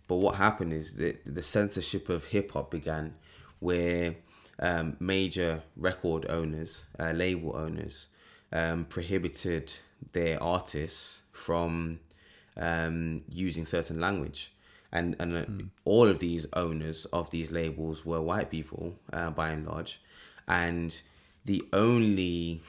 But 0.07 0.15
what 0.15 0.35
happened 0.35 0.73
is 0.73 0.95
that 0.95 1.21
the 1.25 1.43
censorship 1.43 2.09
of 2.09 2.25
hip 2.25 2.51
hop 2.51 2.71
began 2.71 3.13
where 3.59 4.15
um, 4.59 4.97
major 4.99 5.61
record 5.75 6.25
owners, 6.29 6.85
uh, 6.99 7.11
label 7.11 7.55
owners, 7.55 8.07
um, 8.51 8.85
prohibited 8.85 9.73
their 10.13 10.41
artists 10.41 11.23
from 11.31 11.99
um, 12.57 13.21
using 13.29 13.65
certain 13.65 13.99
language. 13.99 14.51
And, 14.91 15.15
and 15.19 15.35
uh, 15.37 15.45
all 15.85 16.07
of 16.07 16.19
these 16.19 16.47
owners 16.53 17.05
of 17.05 17.29
these 17.31 17.51
labels 17.51 18.05
were 18.05 18.21
white 18.21 18.49
people 18.49 18.95
uh, 19.13 19.31
by 19.31 19.49
and 19.51 19.65
large. 19.67 20.01
And 20.47 20.99
the 21.45 21.63
only 21.73 22.61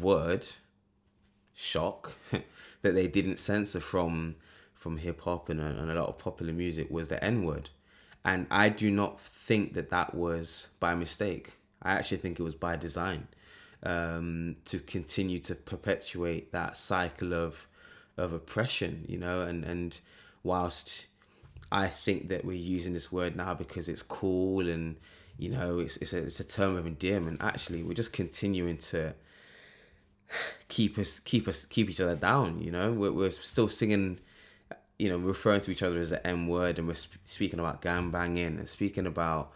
word, 0.00 0.46
shock, 1.54 2.16
that 2.82 2.94
they 2.94 3.08
didn't 3.08 3.38
censor 3.38 3.80
from 3.80 4.36
from 4.74 4.96
hip 4.96 5.20
hop 5.22 5.48
and, 5.48 5.60
a- 5.60 5.64
and 5.64 5.90
a 5.90 5.94
lot 5.94 6.08
of 6.08 6.18
popular 6.18 6.52
music 6.52 6.88
was 6.90 7.08
the 7.08 7.22
N 7.22 7.42
word. 7.44 7.68
And 8.24 8.46
I 8.50 8.68
do 8.68 8.90
not 8.90 9.20
think 9.20 9.74
that 9.74 9.90
that 9.90 10.14
was 10.14 10.68
by 10.78 10.94
mistake. 10.94 11.56
I 11.82 11.94
actually 11.94 12.18
think 12.18 12.38
it 12.38 12.44
was 12.44 12.54
by 12.54 12.76
design 12.76 13.26
um, 13.82 14.56
to 14.66 14.78
continue 14.78 15.38
to 15.40 15.54
perpetuate 15.54 16.52
that 16.52 16.76
cycle 16.76 17.34
of 17.34 17.66
of 18.16 18.32
oppression, 18.32 19.04
you 19.08 19.18
know. 19.18 19.42
And 19.42 19.64
and 19.64 19.98
whilst 20.48 21.06
I 21.70 21.86
think 21.86 22.28
that 22.30 22.44
we're 22.44 22.56
using 22.56 22.94
this 22.94 23.12
word 23.12 23.36
now 23.36 23.52
because 23.54 23.88
it's 23.88 24.02
cool 24.02 24.68
and 24.68 24.96
you 25.36 25.50
know 25.50 25.78
it's 25.78 25.98
it's 25.98 26.14
a 26.14 26.18
it's 26.18 26.40
a 26.40 26.44
term 26.44 26.76
of 26.76 26.86
endearment. 26.86 27.38
Actually, 27.42 27.82
we're 27.82 27.92
just 27.92 28.14
continuing 28.14 28.78
to 28.78 29.14
keep 30.68 30.98
us 30.98 31.18
keep 31.20 31.46
us 31.46 31.66
keep 31.66 31.90
each 31.90 32.00
other 32.00 32.16
down. 32.16 32.60
You 32.62 32.70
know, 32.70 32.92
we're 32.92 33.12
we're 33.12 33.30
still 33.30 33.68
singing, 33.68 34.18
you 34.98 35.10
know, 35.10 35.18
referring 35.18 35.60
to 35.62 35.70
each 35.70 35.82
other 35.82 36.00
as 36.00 36.10
the 36.10 36.26
M 36.26 36.48
word, 36.48 36.78
and 36.78 36.88
we're 36.88 36.94
sp- 36.96 37.20
speaking 37.24 37.60
about 37.60 37.82
gang 37.82 38.10
banging 38.10 38.58
and 38.58 38.68
speaking 38.68 39.06
about, 39.06 39.52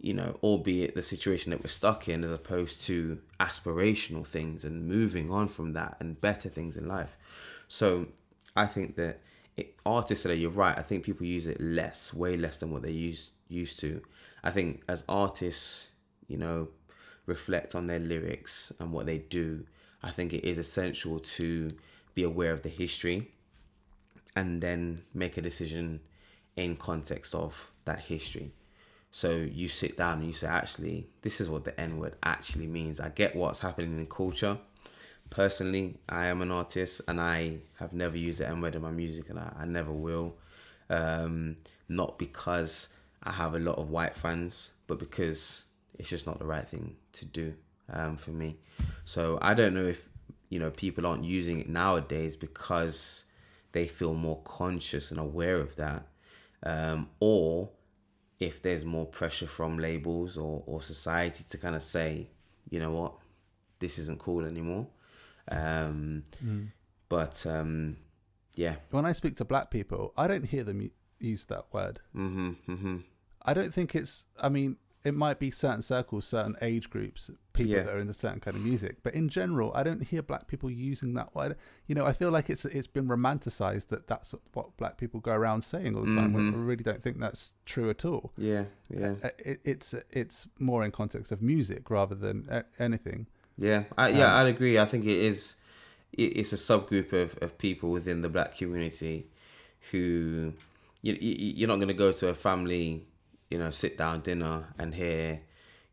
you 0.00 0.14
know, 0.14 0.38
albeit 0.44 0.94
the 0.94 1.02
situation 1.02 1.50
that 1.50 1.60
we're 1.62 1.68
stuck 1.68 2.08
in, 2.08 2.22
as 2.22 2.30
opposed 2.30 2.82
to 2.82 3.18
aspirational 3.40 4.24
things 4.24 4.64
and 4.64 4.86
moving 4.86 5.32
on 5.32 5.48
from 5.48 5.72
that 5.72 5.96
and 5.98 6.20
better 6.20 6.48
things 6.48 6.76
in 6.76 6.86
life. 6.86 7.16
So, 7.66 8.06
I 8.54 8.66
think 8.66 8.94
that 8.96 9.20
artists 9.84 10.22
today, 10.22 10.36
you're 10.36 10.50
right. 10.50 10.78
I 10.78 10.82
think 10.82 11.04
people 11.04 11.26
use 11.26 11.46
it 11.46 11.60
less, 11.60 12.14
way 12.14 12.36
less 12.36 12.58
than 12.58 12.70
what 12.70 12.82
they 12.82 12.90
used 12.90 13.32
used 13.48 13.78
to. 13.80 14.00
I 14.42 14.50
think 14.50 14.82
as 14.88 15.04
artists, 15.08 15.88
you 16.26 16.38
know, 16.38 16.68
reflect 17.26 17.74
on 17.74 17.86
their 17.86 17.98
lyrics 17.98 18.72
and 18.80 18.92
what 18.92 19.06
they 19.06 19.18
do, 19.18 19.64
I 20.02 20.10
think 20.10 20.32
it 20.32 20.44
is 20.44 20.58
essential 20.58 21.20
to 21.20 21.68
be 22.14 22.24
aware 22.24 22.52
of 22.52 22.62
the 22.62 22.68
history 22.68 23.30
and 24.34 24.60
then 24.60 25.02
make 25.14 25.36
a 25.36 25.42
decision 25.42 26.00
in 26.56 26.76
context 26.76 27.34
of 27.34 27.70
that 27.84 28.00
history. 28.00 28.52
So 29.10 29.30
you 29.30 29.68
sit 29.68 29.98
down 29.98 30.18
and 30.18 30.26
you 30.26 30.32
say, 30.32 30.46
actually, 30.46 31.06
this 31.20 31.40
is 31.40 31.48
what 31.50 31.64
the 31.64 31.78
N 31.78 31.98
word 31.98 32.16
actually 32.22 32.66
means. 32.66 32.98
I 32.98 33.10
get 33.10 33.36
what's 33.36 33.60
happening 33.60 33.98
in 33.98 34.06
culture. 34.06 34.56
Personally, 35.32 35.96
I 36.10 36.26
am 36.26 36.42
an 36.42 36.50
artist 36.50 37.00
and 37.08 37.18
I 37.18 37.56
have 37.78 37.94
never 37.94 38.18
used 38.18 38.40
the 38.40 38.46
N 38.46 38.60
word 38.60 38.74
in 38.74 38.82
my 38.82 38.90
music 38.90 39.30
and 39.30 39.38
I, 39.38 39.50
I 39.60 39.64
never 39.64 39.90
will. 39.90 40.36
Um, 40.90 41.56
not 41.88 42.18
because 42.18 42.90
I 43.22 43.32
have 43.32 43.54
a 43.54 43.58
lot 43.58 43.78
of 43.78 43.88
white 43.88 44.14
fans, 44.14 44.72
but 44.86 44.98
because 44.98 45.62
it's 45.98 46.10
just 46.10 46.26
not 46.26 46.38
the 46.38 46.44
right 46.44 46.68
thing 46.68 46.96
to 47.12 47.24
do 47.24 47.54
um, 47.88 48.18
for 48.18 48.32
me. 48.32 48.58
So 49.06 49.38
I 49.40 49.54
don't 49.54 49.72
know 49.72 49.86
if 49.86 50.06
you 50.50 50.58
know 50.58 50.70
people 50.70 51.06
aren't 51.06 51.24
using 51.24 51.60
it 51.60 51.68
nowadays 51.68 52.36
because 52.36 53.24
they 53.72 53.86
feel 53.86 54.12
more 54.12 54.42
conscious 54.44 55.12
and 55.12 55.18
aware 55.18 55.56
of 55.56 55.74
that, 55.76 56.06
um, 56.62 57.08
or 57.20 57.70
if 58.38 58.60
there's 58.60 58.84
more 58.84 59.06
pressure 59.06 59.46
from 59.46 59.78
labels 59.78 60.36
or, 60.36 60.62
or 60.66 60.82
society 60.82 61.42
to 61.48 61.56
kind 61.56 61.74
of 61.74 61.82
say, 61.82 62.28
you 62.68 62.80
know 62.80 62.90
what, 62.90 63.14
this 63.78 63.98
isn't 63.98 64.18
cool 64.18 64.44
anymore. 64.44 64.86
Um, 65.50 66.24
But 67.08 67.44
um, 67.46 67.96
yeah, 68.54 68.76
When 68.90 69.04
I 69.06 69.12
speak 69.12 69.36
to 69.36 69.44
black 69.44 69.70
people, 69.70 70.12
I 70.16 70.26
don't 70.28 70.44
hear 70.46 70.64
them 70.64 70.90
use 71.20 71.44
that 71.46 71.66
word. 71.72 72.00
hmm 72.12 72.50
hmm 72.66 72.98
I 73.44 73.54
don't 73.54 73.74
think 73.74 73.94
it's. 73.94 74.26
I 74.40 74.48
mean, 74.48 74.76
it 75.04 75.14
might 75.14 75.40
be 75.40 75.50
certain 75.50 75.82
circles, 75.82 76.24
certain 76.26 76.54
age 76.62 76.88
groups, 76.90 77.28
people 77.52 77.72
Yeah. 77.72 77.82
that 77.82 77.94
are 77.94 77.98
into 77.98 78.14
certain 78.14 78.38
kind 78.38 78.56
of 78.56 78.62
music, 78.62 78.98
but 79.02 79.14
in 79.14 79.28
general, 79.28 79.72
I 79.74 79.82
don't 79.82 80.04
hear 80.04 80.22
black 80.22 80.46
people 80.46 80.70
using 80.70 81.14
that 81.14 81.34
word. 81.34 81.56
You 81.88 81.96
know, 81.96 82.06
I 82.06 82.12
feel 82.12 82.30
like 82.30 82.48
it's 82.48 82.64
it's 82.64 82.86
been 82.86 83.08
romanticized 83.08 83.88
that 83.88 84.06
that's 84.06 84.32
what 84.52 84.76
black 84.76 84.96
people 84.96 85.18
go 85.18 85.32
around 85.32 85.62
saying 85.64 85.96
all 85.96 86.04
the 86.04 86.14
time. 86.14 86.32
When 86.32 86.54
I 86.54 86.56
really 86.56 86.84
don't 86.84 87.02
think 87.02 87.18
that's 87.18 87.52
true 87.66 87.90
at 87.90 88.04
all. 88.04 88.32
yeah, 88.36 88.64
yeah. 88.88 89.14
Uh, 89.24 89.30
It, 89.38 89.60
it's 89.64 89.92
it's 90.10 90.46
more 90.60 90.84
in 90.84 90.92
context 90.92 91.32
of 91.32 91.42
music 91.42 91.90
rather 91.90 92.14
than 92.14 92.48
uh, 92.48 92.62
anything. 92.78 93.26
Yeah, 93.58 93.84
I, 93.96 94.08
yeah, 94.08 94.34
I'd 94.36 94.46
agree. 94.46 94.78
I 94.78 94.84
think 94.86 95.04
it 95.04 95.18
is. 95.18 95.56
It, 96.12 96.36
it's 96.38 96.52
a 96.52 96.56
subgroup 96.56 97.12
of, 97.12 97.38
of 97.42 97.58
people 97.58 97.90
within 97.90 98.20
the 98.20 98.28
black 98.28 98.56
community 98.56 99.26
who 99.90 100.52
you, 101.02 101.16
you 101.20 101.52
you're 101.56 101.68
not 101.68 101.76
going 101.76 101.88
to 101.88 101.94
go 101.94 102.12
to 102.12 102.28
a 102.28 102.34
family 102.34 103.04
you 103.50 103.58
know 103.58 103.70
sit 103.70 103.98
down 103.98 104.20
dinner 104.20 104.64
and 104.78 104.94
hear 104.94 105.40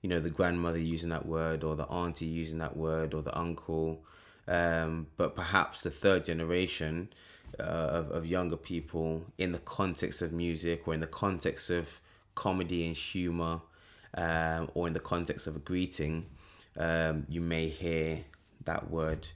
you 0.02 0.10
know 0.10 0.20
the 0.20 0.30
grandmother 0.30 0.78
using 0.78 1.10
that 1.10 1.26
word 1.26 1.64
or 1.64 1.76
the 1.76 1.86
auntie 1.86 2.26
using 2.26 2.60
that 2.60 2.76
word 2.78 3.14
or 3.14 3.22
the 3.22 3.38
uncle 3.38 4.00
um, 4.48 5.08
but 5.18 5.36
perhaps 5.36 5.82
the 5.82 5.92
third 5.92 6.26
generation 6.26 7.10
uh, 7.60 7.64
of, 7.64 8.12
of 8.12 8.26
younger 8.26 8.56
people 8.56 9.24
in 9.38 9.52
the 9.52 9.60
context 9.60 10.22
of 10.22 10.32
music 10.32 10.88
or 10.88 10.94
in 10.94 11.00
the 11.00 11.08
context 11.08 11.70
of 11.70 12.00
comedy 12.36 12.88
and 12.88 12.96
humor 12.96 13.60
um, 14.16 14.70
or 14.74 14.88
in 14.88 14.94
the 14.94 15.00
context 15.00 15.48
of 15.48 15.56
a 15.56 15.60
greeting 15.60 16.26
um, 16.80 17.26
you 17.30 17.42
may 17.42 17.68
hear 17.68 18.20
that 18.66 18.90
word 18.90 19.28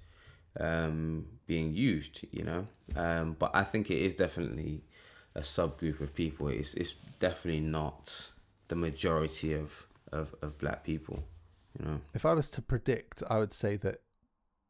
um, 0.59 1.25
being 1.47 1.73
used 1.73 2.25
you 2.31 2.43
know 2.43 2.67
um, 2.95 3.35
but 3.39 3.51
i 3.55 3.63
think 3.63 3.89
it 3.91 3.97
is 4.01 4.15
definitely 4.15 4.81
a 5.35 5.41
subgroup 5.41 5.99
of 5.99 6.13
people 6.13 6.47
it's, 6.47 6.73
it's 6.75 6.95
definitely 7.19 7.59
not 7.61 8.29
the 8.69 8.75
majority 8.75 9.53
of, 9.53 9.85
of, 10.11 10.33
of 10.41 10.57
black 10.57 10.83
people 10.83 11.23
you 11.79 11.85
know 11.85 11.99
If 12.13 12.25
I 12.25 12.33
was 12.33 12.49
to 12.51 12.61
predict, 12.61 13.23
I 13.29 13.39
would 13.39 13.53
say 13.53 13.77
that 13.77 14.01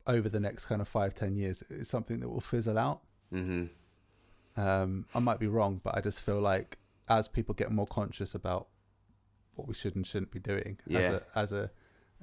over 0.08 0.30
the 0.30 0.40
next 0.40 0.66
kind 0.68 0.82
of 0.82 0.88
five, 0.88 1.14
ten 1.14 1.36
years, 1.36 1.64
it's 1.70 1.90
something 1.90 2.20
that 2.22 2.30
will 2.30 2.42
fizzle 2.42 2.78
out. 2.78 3.02
hmm 3.32 3.66
Um, 4.56 5.06
I 5.16 5.20
might 5.20 5.40
be 5.40 5.48
wrong, 5.48 5.82
but 5.84 5.98
I 5.98 6.02
just 6.02 6.22
feel 6.22 6.40
like 6.40 6.78
as 7.10 7.28
people 7.28 7.54
get 7.56 7.72
more 7.72 7.88
conscious 7.88 8.36
about 8.36 8.68
what 9.56 9.68
we 9.68 9.74
should 9.74 9.96
and 9.96 10.06
shouldn't 10.08 10.32
be 10.32 10.40
doing 10.40 10.80
as 10.96 11.10
Yeah. 11.10 11.20
a 11.36 11.40
as 11.40 11.52
a 11.52 11.72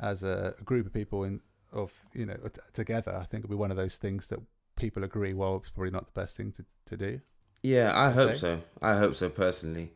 as 0.00 0.24
a 0.24 0.54
group 0.64 0.86
of 0.86 0.92
people 0.92 1.24
in 1.24 1.40
of 1.72 1.92
you 2.14 2.26
know 2.26 2.36
t- 2.52 2.60
together, 2.72 3.14
I 3.14 3.24
think 3.24 3.44
it'll 3.44 3.54
be 3.54 3.56
one 3.56 3.70
of 3.70 3.76
those 3.76 3.96
things 3.96 4.28
that 4.28 4.40
people 4.76 5.04
agree. 5.04 5.34
Well, 5.34 5.56
it's 5.56 5.70
probably 5.70 5.92
not 5.92 6.06
the 6.06 6.20
best 6.20 6.36
thing 6.36 6.52
to, 6.52 6.64
to 6.86 6.96
do. 6.96 7.20
Yeah, 7.62 7.92
I 7.94 8.10
hope 8.10 8.32
se. 8.32 8.38
so. 8.38 8.60
I 8.82 8.96
hope 8.96 9.14
so 9.14 9.28
personally. 9.28 9.92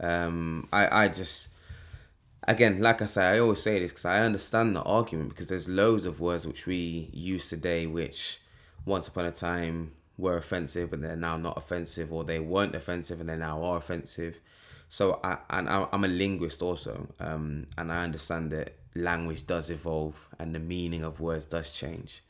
Um, 0.00 0.68
I 0.72 1.04
I 1.04 1.08
just 1.08 1.48
again, 2.46 2.80
like 2.80 3.02
I 3.02 3.06
say, 3.06 3.24
I 3.24 3.38
always 3.38 3.62
say 3.62 3.78
this 3.78 3.92
because 3.92 4.04
I 4.04 4.20
understand 4.20 4.76
the 4.76 4.82
argument 4.82 5.30
because 5.30 5.46
there's 5.46 5.68
loads 5.68 6.06
of 6.06 6.20
words 6.20 6.46
which 6.46 6.66
we 6.66 7.10
use 7.12 7.48
today 7.48 7.86
which 7.86 8.40
once 8.84 9.08
upon 9.08 9.26
a 9.26 9.32
time 9.32 9.92
were 10.18 10.36
offensive 10.36 10.90
but 10.90 11.02
they're 11.02 11.16
now 11.16 11.36
not 11.36 11.58
offensive 11.58 12.12
or 12.12 12.24
they 12.24 12.38
weren't 12.40 12.74
offensive 12.74 13.20
and 13.20 13.28
they 13.28 13.36
now 13.36 13.62
are 13.62 13.78
offensive. 13.78 14.40
So 14.88 15.20
I 15.24 15.38
and 15.50 15.68
I'm 15.68 16.04
a 16.04 16.08
linguist 16.08 16.62
also, 16.62 17.08
um, 17.20 17.66
and 17.78 17.92
I 17.92 18.04
understand 18.04 18.50
that 18.52 18.76
language 18.96 19.46
does 19.46 19.70
evolve 19.70 20.16
and 20.38 20.54
the 20.54 20.58
meaning 20.58 21.04
of 21.04 21.20
words 21.20 21.44
does 21.46 21.70
change. 21.70 22.22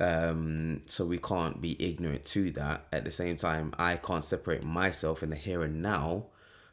Um, 0.00 0.82
so 0.86 1.04
we 1.04 1.18
can't 1.18 1.60
be 1.60 1.76
ignorant 1.84 2.24
to 2.26 2.50
that. 2.52 2.86
At 2.92 3.04
the 3.04 3.10
same 3.10 3.36
time, 3.36 3.74
I 3.78 3.96
can't 3.96 4.24
separate 4.24 4.64
myself 4.64 5.22
in 5.22 5.30
the 5.30 5.36
here 5.36 5.62
and 5.62 5.82
now 5.82 6.26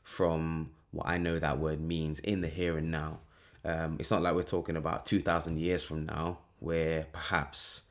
from 0.04 0.72
what 0.92 1.08
I 1.08 1.18
know 1.18 1.40
that 1.40 1.60
word 1.60 1.82
means 1.82 2.20
in 2.20 2.42
the 2.42 2.48
here 2.48 2.78
and 2.78 2.92
now. 2.92 3.20
Um, 3.64 3.98
it's 4.00 4.12
not 4.12 4.22
like 4.22 4.36
we're 4.36 4.44
talking 4.44 4.78
about 4.78 5.06
2,000 5.08 5.58
years 5.60 5.84
from 5.84 6.06
now, 6.06 6.38
where 6.60 7.08
perhaps, 7.12 7.82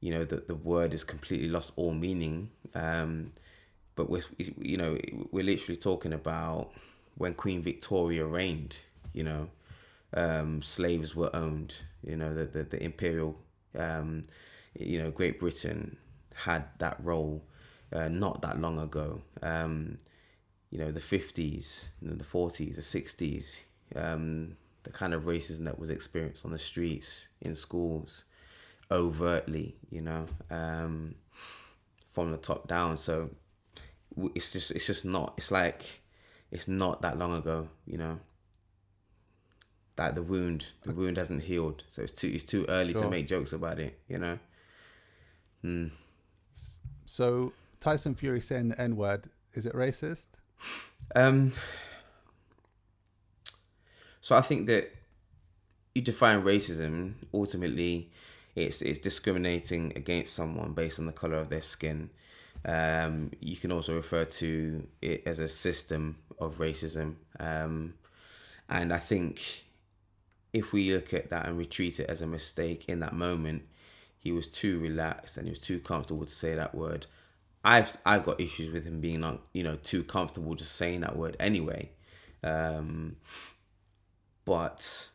you 0.00 0.12
know, 0.12 0.24
the, 0.24 0.36
the 0.36 0.54
word 0.54 0.92
has 0.92 1.02
completely 1.02 1.48
lost 1.48 1.72
all 1.74 1.92
meaning. 1.92 2.50
Um, 2.74 3.28
but 3.96 4.08
we're, 4.08 4.22
you 4.38 4.76
know, 4.76 4.96
we're 5.32 5.44
literally 5.44 5.76
talking 5.76 6.12
about 6.12 6.70
when 7.16 7.34
Queen 7.34 7.60
Victoria 7.60 8.24
reigned, 8.24 8.76
you 9.12 9.24
know, 9.24 9.50
um, 10.14 10.62
slaves 10.62 11.14
were 11.14 11.34
owned, 11.34 11.74
you 12.04 12.16
know, 12.16 12.34
the, 12.34 12.44
the, 12.44 12.64
the 12.64 12.82
imperial, 12.82 13.36
um, 13.76 14.24
you 14.78 15.02
know, 15.02 15.10
Great 15.10 15.38
Britain 15.40 15.96
had 16.34 16.64
that 16.78 16.96
role 17.02 17.42
uh, 17.92 18.08
not 18.08 18.42
that 18.42 18.60
long 18.60 18.78
ago. 18.78 19.20
Um, 19.42 19.98
you 20.70 20.78
know, 20.78 20.90
the 20.90 21.00
50s, 21.00 21.88
you 22.00 22.08
know, 22.08 22.14
the 22.14 22.24
40s, 22.24 22.76
the 22.76 22.80
60s, 22.80 23.64
um, 23.96 24.56
the 24.84 24.90
kind 24.90 25.12
of 25.14 25.24
racism 25.24 25.64
that 25.64 25.78
was 25.78 25.90
experienced 25.90 26.44
on 26.44 26.52
the 26.52 26.58
streets, 26.58 27.28
in 27.40 27.54
schools, 27.54 28.24
overtly, 28.90 29.74
you 29.90 30.00
know, 30.00 30.26
um, 30.50 31.14
from 32.08 32.30
the 32.30 32.36
top 32.36 32.68
down. 32.68 32.96
So 32.96 33.30
it's 34.34 34.52
just, 34.52 34.70
it's 34.70 34.86
just 34.86 35.04
not, 35.04 35.34
it's 35.36 35.50
like, 35.50 36.00
it's 36.52 36.68
not 36.68 37.02
that 37.02 37.18
long 37.18 37.34
ago, 37.36 37.68
you 37.86 37.98
know. 37.98 38.18
That 40.00 40.14
the 40.14 40.22
wound, 40.22 40.64
the 40.84 40.94
wound 40.94 41.18
hasn't 41.18 41.42
healed, 41.42 41.82
so 41.90 42.00
it's 42.00 42.12
too, 42.12 42.28
it's 42.32 42.42
too 42.42 42.64
early 42.70 42.94
to 42.94 43.10
make 43.10 43.26
jokes 43.26 43.52
about 43.52 43.78
it, 43.78 43.98
you 44.08 44.16
know. 44.16 44.38
Mm. 45.62 45.90
So 47.04 47.52
Tyson 47.80 48.14
Fury 48.14 48.40
saying 48.40 48.68
the 48.68 48.80
N 48.80 48.96
word 48.96 49.26
is 49.52 49.66
it 49.66 49.74
racist? 49.74 50.28
Um, 51.14 51.52
so 54.22 54.34
I 54.38 54.40
think 54.40 54.68
that 54.68 54.90
you 55.94 56.00
define 56.00 56.44
racism 56.44 57.12
ultimately, 57.34 58.10
it's 58.54 58.80
it's 58.80 59.00
discriminating 59.00 59.92
against 59.96 60.32
someone 60.32 60.72
based 60.72 60.98
on 60.98 61.04
the 61.04 61.12
color 61.12 61.36
of 61.36 61.50
their 61.50 61.60
skin. 61.60 62.08
Um, 62.64 63.32
you 63.38 63.56
can 63.56 63.70
also 63.70 63.96
refer 63.96 64.24
to 64.24 64.86
it 65.02 65.24
as 65.26 65.40
a 65.40 65.48
system 65.48 66.16
of 66.38 66.56
racism. 66.56 67.16
Um, 67.38 67.92
and 68.70 68.94
I 68.94 68.98
think 68.98 69.66
if 70.52 70.72
we 70.72 70.92
look 70.92 71.14
at 71.14 71.30
that 71.30 71.46
and 71.46 71.56
we 71.56 71.64
treat 71.64 72.00
it 72.00 72.08
as 72.10 72.22
a 72.22 72.26
mistake 72.26 72.86
in 72.88 73.00
that 73.00 73.14
moment, 73.14 73.62
he 74.18 74.32
was 74.32 74.46
too 74.48 74.78
relaxed 74.80 75.36
and 75.36 75.46
he 75.46 75.50
was 75.50 75.58
too 75.58 75.78
comfortable 75.80 76.24
to 76.26 76.32
say 76.32 76.54
that 76.54 76.74
word. 76.74 77.06
I've 77.64 77.96
I've 78.06 78.24
got 78.24 78.40
issues 78.40 78.72
with 78.72 78.84
him 78.84 79.00
being 79.00 79.20
not 79.20 79.40
you 79.52 79.62
know 79.62 79.76
too 79.76 80.02
comfortable 80.02 80.54
just 80.54 80.76
saying 80.76 81.00
that 81.00 81.16
word 81.16 81.36
anyway. 81.38 81.90
Um, 82.42 83.16
but 84.44 85.08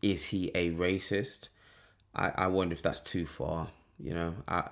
is 0.00 0.26
he 0.26 0.50
a 0.54 0.70
racist? 0.72 1.48
I, 2.14 2.32
I 2.34 2.46
wonder 2.48 2.72
if 2.72 2.82
that's 2.82 3.00
too 3.00 3.26
far. 3.26 3.68
You 3.98 4.14
know, 4.14 4.34
I, 4.48 4.64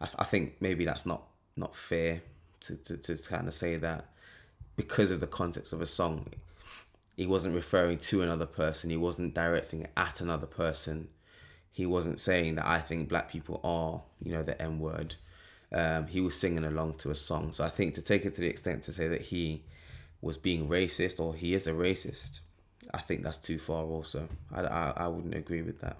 I 0.00 0.08
I 0.18 0.24
think 0.24 0.56
maybe 0.60 0.84
that's 0.84 1.06
not 1.06 1.22
not 1.56 1.76
fair 1.76 2.22
to, 2.60 2.76
to, 2.76 2.96
to 2.96 3.16
kind 3.28 3.46
of 3.48 3.54
say 3.54 3.76
that 3.76 4.06
because 4.76 5.10
of 5.10 5.20
the 5.20 5.26
context 5.26 5.72
of 5.72 5.80
a 5.80 5.86
song. 5.86 6.26
He 7.16 7.26
wasn't 7.26 7.54
referring 7.54 7.98
to 7.98 8.22
another 8.22 8.46
person. 8.46 8.90
He 8.90 8.96
wasn't 8.98 9.34
directing 9.34 9.88
at 9.96 10.20
another 10.20 10.46
person. 10.46 11.08
He 11.72 11.86
wasn't 11.86 12.20
saying 12.20 12.56
that 12.56 12.66
I 12.66 12.78
think 12.78 13.08
black 13.08 13.30
people 13.30 13.60
are, 13.64 14.02
you 14.22 14.34
know, 14.34 14.42
the 14.42 14.60
N 14.60 14.78
word. 14.78 15.14
Um, 15.72 16.06
he 16.06 16.20
was 16.20 16.38
singing 16.38 16.64
along 16.64 16.94
to 16.98 17.10
a 17.10 17.14
song. 17.14 17.52
So 17.52 17.64
I 17.64 17.70
think 17.70 17.94
to 17.94 18.02
take 18.02 18.24
it 18.26 18.34
to 18.34 18.42
the 18.42 18.46
extent 18.46 18.82
to 18.84 18.92
say 18.92 19.08
that 19.08 19.22
he 19.22 19.64
was 20.20 20.36
being 20.36 20.68
racist 20.68 21.18
or 21.18 21.34
he 21.34 21.54
is 21.54 21.66
a 21.66 21.72
racist, 21.72 22.40
I 22.92 23.00
think 23.00 23.22
that's 23.22 23.38
too 23.38 23.58
far. 23.58 23.84
Also, 23.84 24.28
I, 24.54 24.62
I, 24.62 24.92
I 24.96 25.08
wouldn't 25.08 25.34
agree 25.34 25.62
with 25.62 25.80
that. 25.80 25.96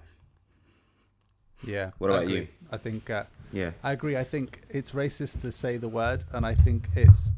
Yeah. 1.65 1.91
What 1.97 2.11
about 2.11 2.23
agree. 2.23 2.35
you? 2.35 2.47
I 2.71 2.77
think 2.77 3.09
uh, 3.09 3.23
Yeah. 3.51 3.71
I 3.83 3.91
agree. 3.91 4.17
I 4.17 4.23
think 4.23 4.61
it's 4.69 4.91
racist 4.91 5.41
to 5.41 5.51
say 5.51 5.77
the 5.77 5.89
word, 5.89 6.23
and 6.31 6.45
I 6.45 6.53
think 6.53 6.87
it's 6.95 7.31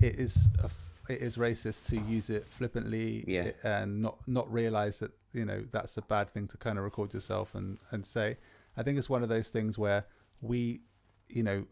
it 0.00 0.16
is 0.16 0.48
a 0.62 0.68
it 1.08 1.20
is 1.20 1.36
racist 1.36 1.86
to 1.90 1.96
use 1.98 2.30
it 2.30 2.46
flippantly 2.48 3.24
Yeah. 3.26 3.50
and 3.62 4.00
not 4.02 4.16
not 4.26 4.50
realize 4.52 4.98
that 5.00 5.12
you 5.32 5.44
know 5.44 5.64
that's 5.70 5.96
a 5.96 6.02
bad 6.02 6.30
thing 6.30 6.46
to 6.48 6.56
kind 6.56 6.78
of 6.78 6.84
record 6.84 7.12
yourself 7.14 7.54
and 7.54 7.78
and 7.90 8.04
say. 8.06 8.36
I 8.76 8.82
think 8.82 8.98
it's 8.98 9.10
one 9.10 9.22
of 9.22 9.28
those 9.28 9.50
things 9.50 9.78
where 9.78 10.04
we, 10.40 10.80
you 11.28 11.42
know, 11.44 11.64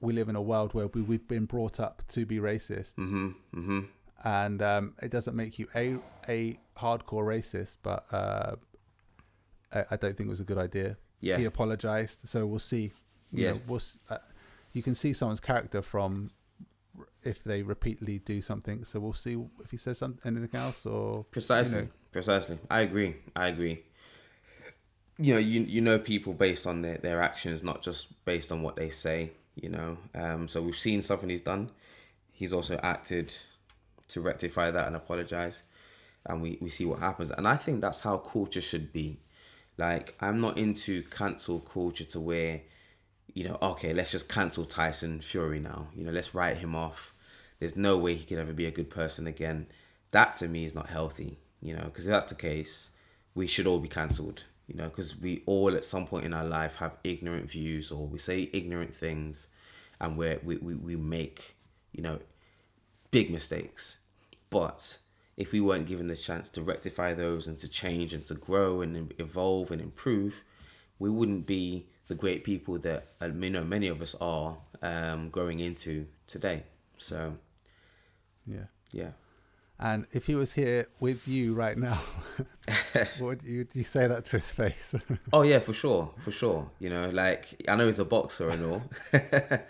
we 0.00 0.12
live 0.12 0.28
in 0.28 0.36
a 0.36 0.42
world 0.42 0.74
where 0.74 0.86
we, 0.88 1.00
we've 1.00 1.26
been 1.26 1.46
brought 1.46 1.80
up 1.80 2.02
to 2.08 2.26
be 2.26 2.38
racist, 2.38 2.94
Mm-hmm. 2.96 3.28
Mm-hmm. 3.54 3.80
and 4.24 4.60
um, 4.62 4.94
it 5.02 5.10
doesn't 5.10 5.34
make 5.34 5.58
you 5.58 5.66
a 5.74 5.96
a 6.28 6.58
hardcore 6.76 7.24
racist, 7.26 7.78
but 7.82 8.04
uh, 8.12 8.56
I, 9.74 9.84
I 9.92 9.96
don't 9.96 10.16
think 10.16 10.26
it 10.26 10.30
was 10.30 10.40
a 10.40 10.44
good 10.44 10.58
idea. 10.58 10.96
Yeah. 11.20 11.38
He 11.38 11.44
apologized, 11.44 12.28
so 12.28 12.46
we'll 12.46 12.58
see. 12.58 12.92
You 13.32 13.44
Yeah. 13.44 13.52
know, 13.52 13.60
we'll, 13.66 13.80
uh, 14.10 14.18
you 14.72 14.82
can 14.82 14.94
see 14.94 15.12
someone's 15.12 15.40
character 15.40 15.80
from 15.82 16.30
if 17.24 17.42
they 17.44 17.62
repeatedly 17.62 18.18
do 18.20 18.40
something. 18.40 18.84
So 18.84 19.00
we'll 19.00 19.12
see 19.12 19.36
if 19.62 19.70
he 19.70 19.76
says 19.76 19.98
something 19.98 20.20
anything 20.24 20.58
else 20.58 20.86
or 20.86 21.24
Precisely. 21.30 21.76
You 21.76 21.82
know, 21.82 21.88
Precisely. 22.12 22.58
I 22.70 22.80
agree. 22.80 23.16
I 23.34 23.48
agree. 23.48 23.84
You 25.18 25.34
know, 25.34 25.40
you 25.40 25.60
you 25.62 25.80
know 25.80 25.98
people 25.98 26.32
based 26.32 26.66
on 26.66 26.82
their, 26.82 26.98
their 26.98 27.20
actions, 27.20 27.62
not 27.62 27.82
just 27.82 28.24
based 28.24 28.50
on 28.50 28.62
what 28.62 28.76
they 28.76 28.90
say, 28.90 29.32
you 29.54 29.68
know. 29.68 29.98
Um 30.14 30.48
so 30.48 30.60
we've 30.62 30.76
seen 30.76 31.02
something 31.02 31.28
he's 31.28 31.42
done. 31.42 31.70
He's 32.32 32.52
also 32.52 32.78
acted 32.82 33.34
to 34.08 34.20
rectify 34.20 34.70
that 34.70 34.86
and 34.86 34.96
apologize. 34.96 35.62
And 36.26 36.40
we, 36.40 36.58
we 36.60 36.68
see 36.68 36.84
what 36.84 37.00
happens. 37.00 37.30
And 37.30 37.48
I 37.48 37.56
think 37.56 37.80
that's 37.80 38.00
how 38.00 38.16
culture 38.18 38.60
should 38.60 38.92
be. 38.92 39.18
Like 39.78 40.14
I'm 40.20 40.40
not 40.40 40.58
into 40.58 41.02
cancel 41.04 41.60
culture 41.60 42.04
to 42.04 42.20
where, 42.20 42.60
you 43.34 43.44
know, 43.44 43.58
okay, 43.60 43.92
let's 43.92 44.12
just 44.12 44.28
cancel 44.28 44.64
Tyson 44.64 45.20
Fury 45.20 45.60
now. 45.60 45.88
You 45.94 46.04
know, 46.04 46.12
let's 46.12 46.34
write 46.34 46.58
him 46.58 46.76
off. 46.76 47.11
There's 47.62 47.76
no 47.76 47.96
way 47.96 48.16
he 48.16 48.24
can 48.24 48.40
ever 48.40 48.52
be 48.52 48.66
a 48.66 48.72
good 48.72 48.90
person 48.90 49.28
again. 49.28 49.68
That 50.10 50.36
to 50.38 50.48
me 50.48 50.64
is 50.64 50.74
not 50.74 50.88
healthy, 50.88 51.38
you 51.60 51.76
know, 51.76 51.84
because 51.84 52.08
if 52.08 52.10
that's 52.10 52.26
the 52.26 52.34
case, 52.34 52.90
we 53.36 53.46
should 53.46 53.68
all 53.68 53.78
be 53.78 53.86
cancelled, 53.86 54.42
you 54.66 54.74
know, 54.74 54.88
because 54.88 55.16
we 55.16 55.44
all 55.46 55.76
at 55.76 55.84
some 55.84 56.04
point 56.04 56.24
in 56.24 56.34
our 56.34 56.44
life 56.44 56.74
have 56.74 56.96
ignorant 57.04 57.48
views 57.48 57.92
or 57.92 58.04
we 58.04 58.18
say 58.18 58.50
ignorant 58.52 58.92
things 58.92 59.46
and 60.00 60.16
we, 60.16 60.38
we, 60.42 60.56
we 60.56 60.96
make, 60.96 61.54
you 61.92 62.02
know, 62.02 62.18
big 63.12 63.30
mistakes. 63.30 63.98
But 64.50 64.98
if 65.36 65.52
we 65.52 65.60
weren't 65.60 65.86
given 65.86 66.08
the 66.08 66.16
chance 66.16 66.48
to 66.48 66.62
rectify 66.62 67.12
those 67.12 67.46
and 67.46 67.56
to 67.58 67.68
change 67.68 68.12
and 68.12 68.26
to 68.26 68.34
grow 68.34 68.80
and 68.80 69.14
evolve 69.20 69.70
and 69.70 69.80
improve, 69.80 70.42
we 70.98 71.10
wouldn't 71.10 71.46
be 71.46 71.86
the 72.08 72.16
great 72.16 72.42
people 72.42 72.78
that 72.78 73.12
uh, 73.22 73.28
you 73.28 73.50
know 73.50 73.62
many 73.62 73.86
of 73.86 74.02
us 74.02 74.16
are 74.20 74.58
um, 74.82 75.28
growing 75.28 75.60
into 75.60 76.08
today. 76.26 76.64
So, 76.98 77.34
Yeah. 78.46 78.64
yeah. 78.92 79.10
And 79.78 80.06
if 80.12 80.26
he 80.26 80.36
was 80.36 80.52
here 80.52 80.86
with 81.00 81.26
you 81.26 81.54
right 81.54 81.76
now, 81.76 81.98
would 83.20 83.42
you, 83.42 83.58
would 83.58 83.74
you 83.74 83.82
say 83.82 84.06
that 84.06 84.24
to 84.26 84.38
his 84.38 84.52
face? 84.52 84.94
Oh 85.32 85.42
yeah, 85.42 85.58
for 85.58 85.72
sure, 85.72 86.14
for 86.20 86.30
sure. 86.30 86.70
You 86.78 86.90
know, 86.90 87.08
like 87.10 87.64
I 87.66 87.74
know 87.74 87.86
he's 87.86 87.98
a 87.98 88.04
boxer 88.04 88.48
and 88.50 88.64
all, 88.64 88.82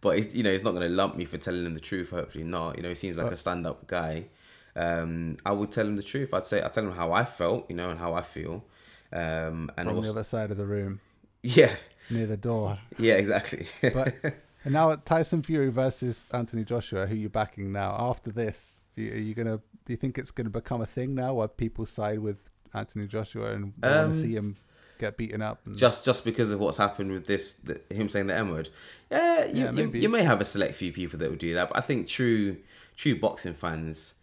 but 0.00 0.16
he's 0.16 0.34
you 0.34 0.42
know 0.42 0.50
he's 0.50 0.64
not 0.64 0.72
gonna 0.72 0.88
lump 0.88 1.16
me 1.16 1.24
for 1.26 1.38
telling 1.38 1.64
him 1.64 1.74
the 1.74 1.80
truth. 1.80 2.10
Hopefully 2.10 2.42
not. 2.42 2.76
You 2.76 2.82
know, 2.82 2.88
he 2.88 2.96
seems 2.96 3.16
like 3.16 3.30
a 3.30 3.36
stand-up 3.36 3.86
guy. 3.86 4.26
Um, 4.74 5.36
I 5.46 5.52
would 5.52 5.70
tell 5.70 5.86
him 5.86 5.94
the 5.94 6.02
truth. 6.02 6.34
I'd 6.34 6.42
say 6.42 6.60
I 6.64 6.68
tell 6.68 6.84
him 6.84 6.92
how 6.92 7.12
I 7.12 7.24
felt, 7.24 7.70
you 7.70 7.76
know, 7.76 7.90
and 7.90 8.00
how 8.00 8.14
I 8.14 8.22
feel. 8.22 8.64
Um, 9.12 9.70
and 9.76 9.88
on 9.88 10.00
the 10.00 10.10
other 10.10 10.24
side 10.24 10.50
of 10.50 10.56
the 10.56 10.66
room, 10.66 11.00
yeah, 11.42 11.74
near 12.10 12.26
the 12.26 12.36
door. 12.36 12.78
yeah, 12.98 13.14
exactly. 13.14 13.66
But 13.80 14.14
and 14.64 14.74
now 14.74 14.92
Tyson 14.94 15.42
Fury 15.42 15.70
versus 15.70 16.28
Anthony 16.32 16.64
Joshua, 16.64 17.06
who 17.06 17.14
you 17.14 17.28
backing 17.28 17.72
now? 17.72 17.96
After 17.98 18.30
this, 18.30 18.82
do 18.94 19.02
you, 19.02 19.12
are 19.12 19.16
you 19.16 19.34
gonna? 19.34 19.58
Do 19.84 19.92
you 19.92 19.96
think 19.96 20.18
it's 20.18 20.30
gonna 20.30 20.50
become 20.50 20.80
a 20.80 20.86
thing 20.86 21.14
now, 21.14 21.34
where 21.34 21.48
people 21.48 21.86
side 21.86 22.20
with 22.20 22.50
Anthony 22.74 23.06
Joshua 23.06 23.52
and 23.52 23.72
they 23.78 23.88
want 23.88 24.00
Um, 24.00 24.10
to 24.12 24.16
see 24.16 24.34
him 24.34 24.56
get 24.98 25.16
beaten 25.16 25.42
up? 25.42 25.60
And, 25.66 25.76
just 25.76 26.04
just 26.04 26.24
because 26.24 26.50
of 26.50 26.60
what's 26.60 26.78
happened 26.78 27.10
with 27.12 27.26
this, 27.26 27.54
the, 27.54 27.80
him 27.90 28.08
saying 28.08 28.26
the 28.28 28.34
M 28.34 28.50
word. 28.50 28.68
Yeah, 29.10 29.44
you, 29.46 29.54
Yeah, 29.64 29.66
you, 29.66 29.72
maybe. 29.72 30.00
you 30.00 30.08
may 30.08 30.22
have 30.22 30.40
a 30.40 30.44
select 30.44 30.74
few 30.74 30.92
people 30.92 31.18
that 31.18 31.28
will 31.30 31.36
do 31.36 31.54
that, 31.54 31.68
but 31.68 31.76
I 31.78 31.80
think 31.80 32.06
true 32.06 32.56
true 32.96 33.18
boxing 33.18 33.54
fans 33.54 34.14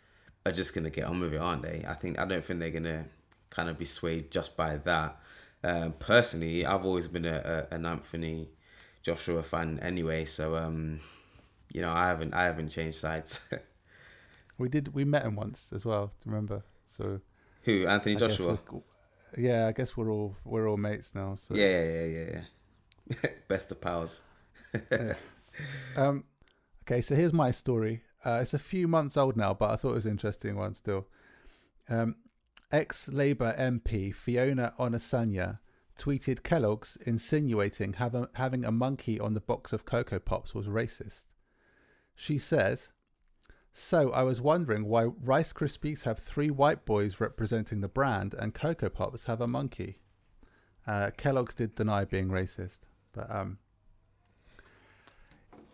are 0.46 0.52
just 0.54 0.74
gonna 0.74 0.90
get 0.90 1.06
on 1.06 1.20
with 1.20 1.34
it, 1.34 1.38
aren't 1.42 1.64
they? 1.64 1.84
I 1.88 1.94
think 1.96 2.18
I 2.20 2.26
don't 2.26 2.44
think 2.46 2.60
they're 2.60 2.70
gonna 2.70 3.06
kind 3.50 3.68
of 3.70 3.78
be 3.78 3.86
swayed 3.86 4.32
just 4.32 4.56
by 4.56 4.78
that. 4.78 5.18
Um, 5.64 5.92
personally, 6.00 6.66
I've 6.66 6.86
always 6.86 7.08
been 7.10 7.26
a, 7.26 7.68
a 7.72 7.76
an 7.76 7.86
Anthony 7.86 8.48
Joshua 9.10 9.42
fan 9.42 9.80
anyway, 9.82 10.24
so 10.26 10.56
um, 10.56 11.00
you 11.74 11.82
know 11.82 11.90
I 11.90 12.08
haven't 12.08 12.34
I 12.36 12.44
haven't 12.46 12.70
changed 12.70 13.00
sides. 13.00 13.42
we 14.60 14.70
did. 14.70 14.94
We 14.94 15.04
met 15.04 15.24
him 15.26 15.36
once 15.36 15.72
as 15.74 15.84
well. 15.84 16.12
Remember? 16.26 16.62
So 16.86 17.22
Who 17.64 17.88
Anthony 17.88 18.16
I 18.16 18.20
Joshua? 18.20 18.60
yeah, 19.38 19.66
I 19.68 19.72
guess 19.72 19.98
we're 19.98 20.12
all 20.12 20.36
we're 20.46 20.70
all 20.70 20.78
mates 20.78 21.16
now. 21.16 21.34
So 21.36 21.56
Yeah, 21.56 21.66
yeah, 21.66 21.84
yeah, 21.84 22.06
yeah, 22.06 22.30
yeah. 22.34 23.30
Best 23.48 23.72
of 23.72 23.82
pals. 23.82 24.24
Um, 25.98 26.24
okay, 26.84 27.02
so 27.02 27.16
here's 27.16 27.34
my 27.34 27.52
story. 27.52 28.04
Uh, 28.26 28.40
it's 28.42 28.54
a 28.54 28.60
few 28.60 28.88
months 28.88 29.18
old 29.18 29.36
now, 29.36 29.54
but 29.54 29.72
I 29.72 29.76
thought 29.76 29.92
it 29.92 29.96
was 29.96 30.06
an 30.06 30.12
interesting 30.12 30.56
one 30.56 30.74
still. 30.74 31.08
Um, 31.90 32.16
Ex 32.72 33.10
Labour 33.10 33.54
MP 33.60 34.14
Fiona 34.14 34.74
Onasanya 34.80 35.60
tweeted 36.00 36.42
Kellogg's 36.42 36.98
insinuating 37.06 37.96
a, 38.00 38.30
having 38.34 38.66
a 38.66 38.72
monkey 38.72 39.20
on 39.20 39.34
the 39.34 39.42
box 39.42 39.72
of 39.74 39.86
Cocoa 39.86 40.20
Pops 40.20 40.56
was 40.56 40.68
racist. 40.68 41.26
She 42.16 42.38
says, 42.38 42.92
So 43.74 44.10
I 44.12 44.24
was 44.24 44.42
wondering 44.42 44.86
why 44.86 45.04
Rice 45.04 45.54
Krispies 45.54 46.04
have 46.04 46.18
three 46.18 46.50
white 46.50 46.86
boys 46.86 47.20
representing 47.20 47.82
the 47.82 47.88
brand 47.88 48.34
and 48.34 48.54
Cocoa 48.54 48.90
Pops 48.90 49.26
have 49.26 49.42
a 49.42 49.48
monkey. 49.48 50.00
Uh, 50.88 51.12
Kellogg's 51.16 51.56
did 51.56 51.76
deny 51.76 52.06
being 52.06 52.30
racist, 52.30 52.80
but 53.14 53.30
um, 53.30 53.60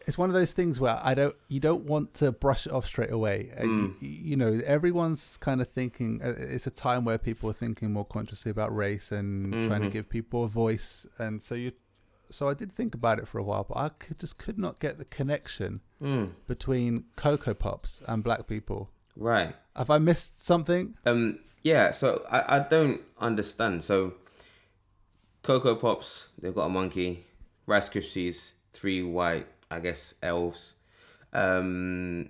it's 0.05 0.17
one 0.17 0.29
of 0.29 0.35
those 0.35 0.53
things 0.53 0.79
where 0.79 0.99
I 1.03 1.13
don't, 1.13 1.35
you 1.47 1.59
don't 1.59 1.83
want 1.85 2.13
to 2.15 2.31
brush 2.31 2.65
it 2.67 2.71
off 2.71 2.85
straight 2.85 3.11
away. 3.11 3.51
Uh, 3.59 3.63
you, 3.63 3.95
you 3.99 4.35
know, 4.37 4.61
everyone's 4.65 5.37
kind 5.37 5.61
of 5.61 5.69
thinking. 5.69 6.21
Uh, 6.23 6.33
it's 6.37 6.67
a 6.67 6.71
time 6.71 7.05
where 7.05 7.17
people 7.17 7.49
are 7.49 7.53
thinking 7.53 7.91
more 7.91 8.05
consciously 8.05 8.51
about 8.51 8.75
race 8.75 9.11
and 9.11 9.63
trying 9.65 9.81
to 9.81 9.89
give 9.89 10.07
people 10.09 10.43
a 10.43 10.47
voice, 10.47 11.05
and 11.17 11.41
so 11.41 11.55
you. 11.55 11.71
So 12.31 12.49
I 12.49 12.55
did 12.55 12.71
think 12.73 12.95
about 12.95 13.19
it 13.19 13.27
for 13.27 13.37
a 13.37 13.43
while, 13.43 13.63
but 13.69 13.77
I 13.77 13.89
could, 13.89 14.17
just 14.19 14.39
could 14.39 14.57
not 14.57 14.79
get 14.79 14.97
the 14.97 15.05
connection 15.05 15.81
Mm, 16.01 16.31
between 16.47 17.05
Cocoa 17.15 17.53
Pops 17.53 18.01
and 18.07 18.23
black 18.23 18.47
people. 18.47 18.89
right. 19.15 19.55
Have 19.75 19.89
I 19.89 19.97
missed 19.99 20.43
something? 20.43 20.95
Um, 21.05 21.39
yeah, 21.63 21.91
so 21.91 22.25
I, 22.29 22.57
I 22.57 22.59
don't 22.59 23.01
understand. 23.19 23.83
So, 23.83 24.13
Cocoa 25.43 25.75
Pops, 25.75 26.29
they've 26.41 26.53
got 26.55 26.65
a 26.65 26.69
monkey. 26.69 27.25
Rice 27.67 27.89
Krispies, 27.89 28.53
three 28.73 29.01
white, 29.03 29.47
I 29.71 29.79
guess, 29.79 30.15
elves. 30.21 30.75
Um, 31.33 32.29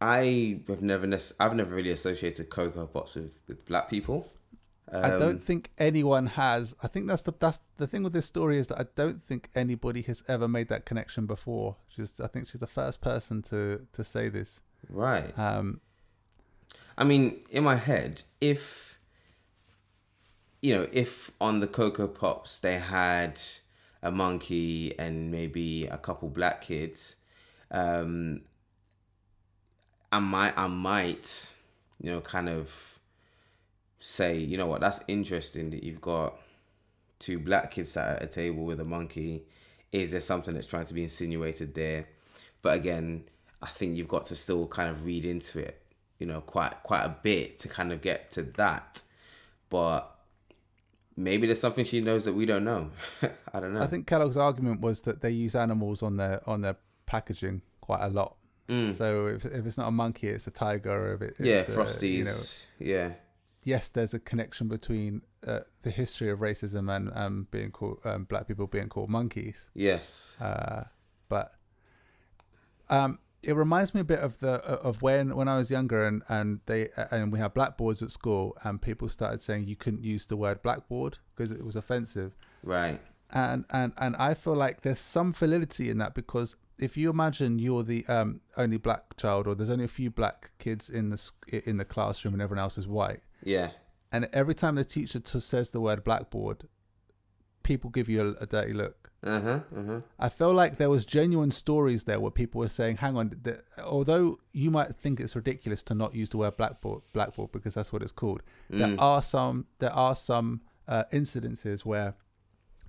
I 0.00 0.60
have 0.68 0.82
never, 0.82 1.06
nec- 1.06 1.32
I've 1.38 1.54
never 1.54 1.74
really 1.74 1.90
associated 1.90 2.48
Cocoa 2.48 2.86
Pops 2.86 3.14
with, 3.16 3.38
with 3.46 3.66
black 3.66 3.90
people. 3.90 4.32
I 4.92 5.12
Um, 5.12 5.20
don't 5.20 5.42
think 5.42 5.70
anyone 5.78 6.26
has. 6.26 6.74
I 6.82 6.88
think 6.88 7.06
that's 7.06 7.22
the 7.22 7.32
that's 7.38 7.60
the 7.76 7.86
thing 7.86 8.02
with 8.02 8.12
this 8.12 8.26
story 8.26 8.58
is 8.58 8.66
that 8.68 8.80
I 8.80 8.86
don't 8.96 9.22
think 9.22 9.48
anybody 9.54 10.02
has 10.02 10.24
ever 10.26 10.48
made 10.48 10.68
that 10.68 10.84
connection 10.84 11.26
before. 11.26 11.76
She's 11.88 12.18
I 12.18 12.26
think 12.26 12.48
she's 12.48 12.60
the 12.60 12.66
first 12.66 13.00
person 13.00 13.40
to 13.42 13.86
to 13.92 14.02
say 14.02 14.28
this. 14.28 14.60
Right. 14.88 15.38
Um, 15.38 15.80
I 16.98 17.04
mean, 17.04 17.40
in 17.50 17.62
my 17.62 17.76
head, 17.76 18.22
if 18.40 18.98
you 20.60 20.74
know, 20.74 20.88
if 20.92 21.30
on 21.40 21.60
the 21.60 21.68
Cocoa 21.68 22.08
Pops 22.08 22.58
they 22.58 22.78
had 22.78 23.40
a 24.02 24.10
monkey 24.10 24.98
and 24.98 25.30
maybe 25.30 25.86
a 25.86 25.98
couple 25.98 26.28
black 26.28 26.60
kids, 26.62 27.16
um, 27.70 28.42
I 30.12 30.18
might, 30.18 30.56
I 30.56 30.66
might, 30.66 31.52
you 32.00 32.10
know, 32.10 32.20
kind 32.20 32.48
of 32.48 32.98
say, 34.00 34.36
you 34.36 34.56
know 34.56 34.66
what, 34.66 34.80
that's 34.80 35.00
interesting 35.06 35.70
that 35.70 35.84
you've 35.84 36.00
got 36.00 36.36
two 37.18 37.38
black 37.38 37.70
kids 37.70 37.92
sat 37.92 38.16
at 38.16 38.22
a 38.22 38.26
table 38.26 38.64
with 38.64 38.80
a 38.80 38.84
monkey. 38.84 39.44
Is 39.92 40.10
there 40.10 40.20
something 40.20 40.54
that's 40.54 40.66
trying 40.66 40.86
to 40.86 40.94
be 40.94 41.02
insinuated 41.02 41.74
there? 41.74 42.06
But 42.62 42.76
again, 42.76 43.24
I 43.62 43.66
think 43.66 43.96
you've 43.96 44.08
got 44.08 44.24
to 44.26 44.36
still 44.36 44.66
kind 44.66 44.90
of 44.90 45.04
read 45.04 45.24
into 45.24 45.58
it, 45.60 45.82
you 46.18 46.26
know, 46.26 46.40
quite 46.40 46.82
quite 46.82 47.04
a 47.04 47.16
bit 47.22 47.58
to 47.60 47.68
kind 47.68 47.92
of 47.92 48.00
get 48.00 48.30
to 48.32 48.42
that. 48.42 49.02
But 49.68 50.14
maybe 51.22 51.46
there's 51.46 51.60
something 51.60 51.84
she 51.84 52.00
knows 52.00 52.24
that 52.24 52.32
we 52.32 52.46
don't 52.46 52.64
know. 52.64 52.90
I 53.54 53.60
don't 53.60 53.72
know. 53.74 53.82
I 53.82 53.86
think 53.86 54.06
Kellogg's 54.06 54.36
argument 54.36 54.80
was 54.80 55.02
that 55.02 55.20
they 55.20 55.30
use 55.30 55.54
animals 55.54 56.02
on 56.02 56.16
their 56.16 56.40
on 56.48 56.60
their 56.62 56.76
packaging 57.06 57.62
quite 57.80 58.02
a 58.02 58.08
lot. 58.08 58.36
So 58.92 59.26
if 59.26 59.44
if 59.44 59.66
it's 59.66 59.78
not 59.78 59.88
a 59.88 59.90
monkey, 59.90 60.28
it's 60.28 60.46
a 60.46 60.52
tiger. 60.52 60.90
Or 60.92 61.14
if 61.14 61.22
it, 61.22 61.38
Mm. 61.38 61.44
yeah, 61.46 61.62
Frosties. 61.64 62.12
you 62.18 62.24
know, 62.24 62.40
yeah, 62.78 63.12
yes, 63.64 63.88
there's 63.88 64.14
a 64.14 64.20
connection 64.20 64.68
between 64.68 65.22
uh, 65.44 65.60
the 65.82 65.90
history 65.90 66.30
of 66.30 66.38
racism 66.38 66.88
and 66.94 67.10
um, 67.16 67.48
being 67.50 67.72
called 67.72 67.98
um, 68.04 68.24
black 68.26 68.46
people 68.46 68.68
being 68.68 68.88
called 68.88 69.10
monkeys. 69.10 69.70
yes, 69.74 70.36
Uh, 70.40 70.84
but 71.28 71.52
um, 72.88 73.18
it 73.42 73.54
reminds 73.54 73.94
me 73.94 74.02
a 74.02 74.04
bit 74.04 74.18
of 74.18 74.38
the 74.40 74.62
of 74.64 75.00
when 75.02 75.34
when 75.34 75.48
I 75.48 75.56
was 75.56 75.70
younger 75.70 76.04
and 76.04 76.22
and 76.28 76.60
they 76.66 76.90
and 77.10 77.32
we 77.32 77.38
had 77.38 77.54
blackboards 77.54 78.02
at 78.02 78.10
school 78.10 78.56
and 78.62 78.80
people 78.80 79.08
started 79.08 79.40
saying 79.40 79.66
you 79.66 79.76
couldn't 79.76 80.04
use 80.04 80.26
the 80.26 80.36
word 80.36 80.62
blackboard 80.62 81.18
because 81.34 81.50
it 81.50 81.64
was 81.64 81.76
offensive. 81.76 82.36
Right. 82.62 83.00
and 83.32 83.64
and 83.70 83.92
and 83.96 84.16
I 84.16 84.34
feel 84.34 84.54
like 84.54 84.82
there's 84.82 84.98
some 84.98 85.32
validity 85.32 85.88
in 85.88 85.98
that 85.98 86.14
because 86.14 86.56
if 86.78 86.96
you 86.96 87.10
imagine 87.10 87.58
you're 87.58 87.82
the 87.82 88.06
um, 88.06 88.40
only 88.56 88.76
black 88.78 89.16
child 89.16 89.46
or 89.46 89.54
there's 89.54 89.70
only 89.70 89.84
a 89.84 89.88
few 89.88 90.10
black 90.10 90.50
kids 90.58 90.90
in 90.90 91.10
the 91.10 91.32
in 91.64 91.76
the 91.76 91.84
classroom 91.84 92.34
and 92.34 92.42
everyone 92.42 92.62
else 92.62 92.76
is 92.76 92.86
white 92.86 93.20
Yeah, 93.42 93.70
and 94.12 94.28
every 94.32 94.54
time 94.54 94.74
the 94.74 94.84
teacher 94.84 95.20
t- 95.20 95.40
says 95.40 95.70
the 95.70 95.80
word 95.80 96.04
blackboard 96.04 96.68
people 97.62 97.90
give 97.90 98.08
you 98.08 98.20
a, 98.22 98.42
a 98.42 98.46
dirty 98.46 98.72
look 98.72 98.99
uh 99.22 99.40
huh, 99.40 99.60
uh 99.76 99.82
huh. 99.86 100.00
I 100.18 100.28
felt 100.30 100.54
like 100.54 100.78
there 100.78 100.88
was 100.88 101.04
genuine 101.04 101.50
stories 101.50 102.04
there 102.04 102.18
where 102.20 102.30
people 102.30 102.60
were 102.60 102.68
saying, 102.70 102.96
"Hang 102.98 103.16
on, 103.18 103.38
th- 103.44 103.58
although 103.84 104.38
you 104.52 104.70
might 104.70 104.96
think 104.96 105.20
it's 105.20 105.36
ridiculous 105.36 105.82
to 105.84 105.94
not 105.94 106.14
use 106.14 106.30
the 106.30 106.38
word 106.38 106.56
blackboard, 106.56 107.02
blackboard 107.12 107.52
because 107.52 107.74
that's 107.74 107.92
what 107.92 108.00
it's 108.02 108.12
called, 108.12 108.42
there 108.70 108.96
are 108.98 109.20
some 109.22 109.66
there 109.78 109.92
are 109.92 110.14
some 110.16 110.62
uh, 110.88 111.04
incidences 111.12 111.84
where 111.84 112.14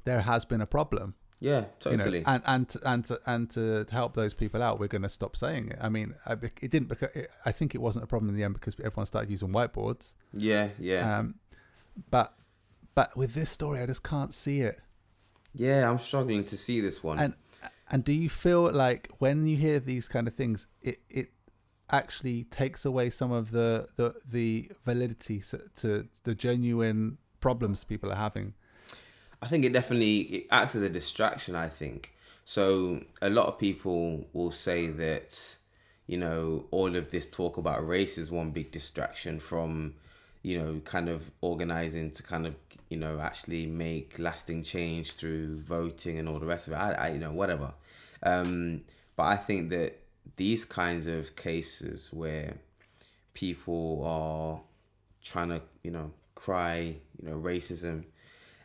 there 0.05 0.21
has 0.21 0.45
been 0.45 0.61
a 0.61 0.65
problem, 0.65 1.15
Yeah, 1.41 1.65
you 1.85 1.91
know, 1.91 1.97
totally. 1.97 2.23
and 2.25 2.41
and 2.45 2.69
to, 2.69 2.79
and 2.89 3.05
to, 3.05 3.19
and 3.25 3.49
to, 3.51 3.83
to 3.85 3.93
help 3.93 4.13
those 4.15 4.33
people 4.33 4.63
out, 4.63 4.79
we're 4.79 4.87
going 4.87 5.03
to 5.03 5.09
stop 5.09 5.35
saying 5.35 5.67
it. 5.71 5.77
I 5.81 5.89
mean, 5.89 6.15
I, 6.25 6.33
it 6.33 6.71
didn't 6.71 6.87
because 6.87 7.13
it, 7.15 7.29
I 7.45 7.51
think 7.51 7.75
it 7.75 7.81
wasn't 7.81 8.05
a 8.05 8.07
problem 8.07 8.29
in 8.29 8.35
the 8.35 8.43
end 8.43 8.53
because 8.53 8.75
everyone 8.83 9.05
started 9.05 9.29
using 9.29 9.49
whiteboards, 9.49 10.15
yeah, 10.33 10.69
yeah, 10.79 11.19
um, 11.19 11.35
but 12.09 12.33
but 12.95 13.15
with 13.17 13.33
this 13.33 13.49
story, 13.49 13.81
I 13.81 13.85
just 13.85 14.01
can't 14.03 14.33
see 14.33 14.61
it. 14.61 14.79
Yeah. 15.53 15.89
I'm 15.89 15.99
struggling 15.99 16.43
to 16.45 16.57
see 16.57 16.81
this 16.81 17.03
one. 17.03 17.19
And 17.19 17.33
and 17.89 18.03
do 18.03 18.13
you 18.13 18.29
feel 18.29 18.71
like 18.71 19.09
when 19.19 19.47
you 19.47 19.57
hear 19.57 19.79
these 19.79 20.07
kind 20.07 20.27
of 20.27 20.35
things, 20.35 20.67
it 20.81 20.99
it 21.09 21.29
actually 21.89 22.45
takes 22.45 22.85
away 22.85 23.09
some 23.09 23.31
of 23.31 23.51
the 23.51 23.87
the 23.97 24.15
the 24.29 24.71
validity 24.85 25.43
to 25.75 26.07
the 26.23 26.35
genuine 26.35 27.17
problems 27.39 27.83
people 27.83 28.11
are 28.11 28.15
having? 28.15 28.53
I 29.41 29.47
think 29.47 29.65
it 29.65 29.73
definitely 29.73 30.19
it 30.19 30.47
acts 30.51 30.75
as 30.75 30.81
a 30.81 30.89
distraction. 30.89 31.55
I 31.55 31.69
think 31.69 32.13
so. 32.45 33.01
A 33.21 33.29
lot 33.29 33.47
of 33.47 33.57
people 33.59 34.27
will 34.33 34.51
say 34.51 34.87
that 34.87 35.57
you 36.11 36.17
know, 36.17 36.65
all 36.71 36.97
of 36.97 37.09
this 37.09 37.25
talk 37.25 37.55
about 37.55 37.87
race 37.87 38.17
is 38.17 38.29
one 38.29 38.51
big 38.51 38.69
distraction 38.69 39.39
from, 39.39 39.93
you 40.43 40.59
know, 40.59 40.81
kind 40.81 41.07
of 41.07 41.31
organizing 41.39 42.11
to 42.11 42.21
kind 42.21 42.45
of, 42.45 42.57
you 42.91 42.97
know, 42.97 43.19
actually 43.21 43.65
make 43.65 44.19
lasting 44.19 44.63
change 44.63 45.13
through 45.13 45.57
voting 45.57 46.19
and 46.19 46.27
all 46.27 46.39
the 46.39 46.45
rest 46.45 46.67
of 46.67 46.73
it. 46.73 46.75
I, 46.75 46.91
I 46.91 47.07
you 47.11 47.19
know, 47.19 47.31
whatever. 47.31 47.73
Um, 48.21 48.81
but 49.15 49.23
I 49.23 49.37
think 49.37 49.69
that 49.69 49.97
these 50.35 50.65
kinds 50.65 51.07
of 51.07 51.35
cases 51.37 52.09
where 52.11 52.57
people 53.33 54.03
are 54.05 54.59
trying 55.23 55.49
to, 55.49 55.61
you 55.83 55.91
know, 55.91 56.11
cry, 56.35 56.97
you 57.21 57.29
know, 57.29 57.37
racism, 57.37 58.03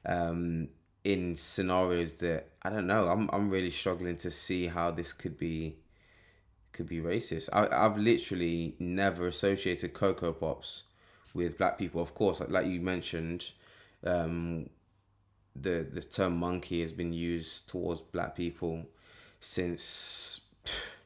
um, 0.05 0.69
in 1.05 1.37
scenarios 1.37 2.17
that 2.17 2.49
I 2.63 2.71
don't 2.71 2.89
know. 2.89 3.07
I'm 3.07 3.31
I'm 3.33 3.49
really 3.49 3.71
struggling 3.71 4.17
to 4.17 4.31
see 4.31 4.67
how 4.67 4.91
this 4.91 5.13
could 5.13 5.39
be 5.39 5.77
could 6.73 6.89
be 6.89 7.01
racist. 7.01 7.49
I 7.53 7.69
I've 7.71 7.97
literally 7.97 8.75
never 8.81 9.29
associated 9.29 9.95
Cocoa 9.95 10.33
Pops 10.33 10.83
with 11.33 11.59
black 11.59 11.79
people. 11.79 12.03
Of 12.03 12.15
course, 12.15 12.41
like 12.49 12.67
you 12.67 12.81
mentioned, 12.81 13.53
um, 14.07 14.69
the 15.55 15.87
the 15.91 16.03
term 16.03 16.37
monkey 16.37 16.81
has 16.81 16.93
been 16.93 17.13
used 17.13 17.69
towards 17.69 18.01
black 18.01 18.37
people 18.37 18.85
since 19.41 20.41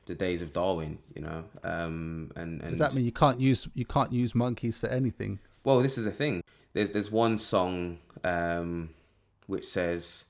the 0.06 0.14
days 0.14 0.42
of 0.42 0.52
Darwin. 0.52 0.98
You 1.14 1.22
know, 1.22 1.44
um, 1.64 2.30
and 2.36 2.60
and 2.62 2.70
Does 2.70 2.78
that 2.78 2.94
mean 2.94 3.04
you 3.04 3.12
can't 3.12 3.40
use 3.40 3.68
you 3.74 3.84
can't 3.84 4.12
use 4.12 4.34
monkeys 4.34 4.78
for 4.78 4.88
anything? 4.88 5.38
well, 5.64 5.80
this 5.80 5.98
is 5.98 6.04
the 6.04 6.10
thing. 6.10 6.42
There's 6.72 6.90
there's 6.90 7.10
one 7.10 7.38
song 7.38 7.98
um, 8.24 8.90
which 9.46 9.66
says 9.66 10.26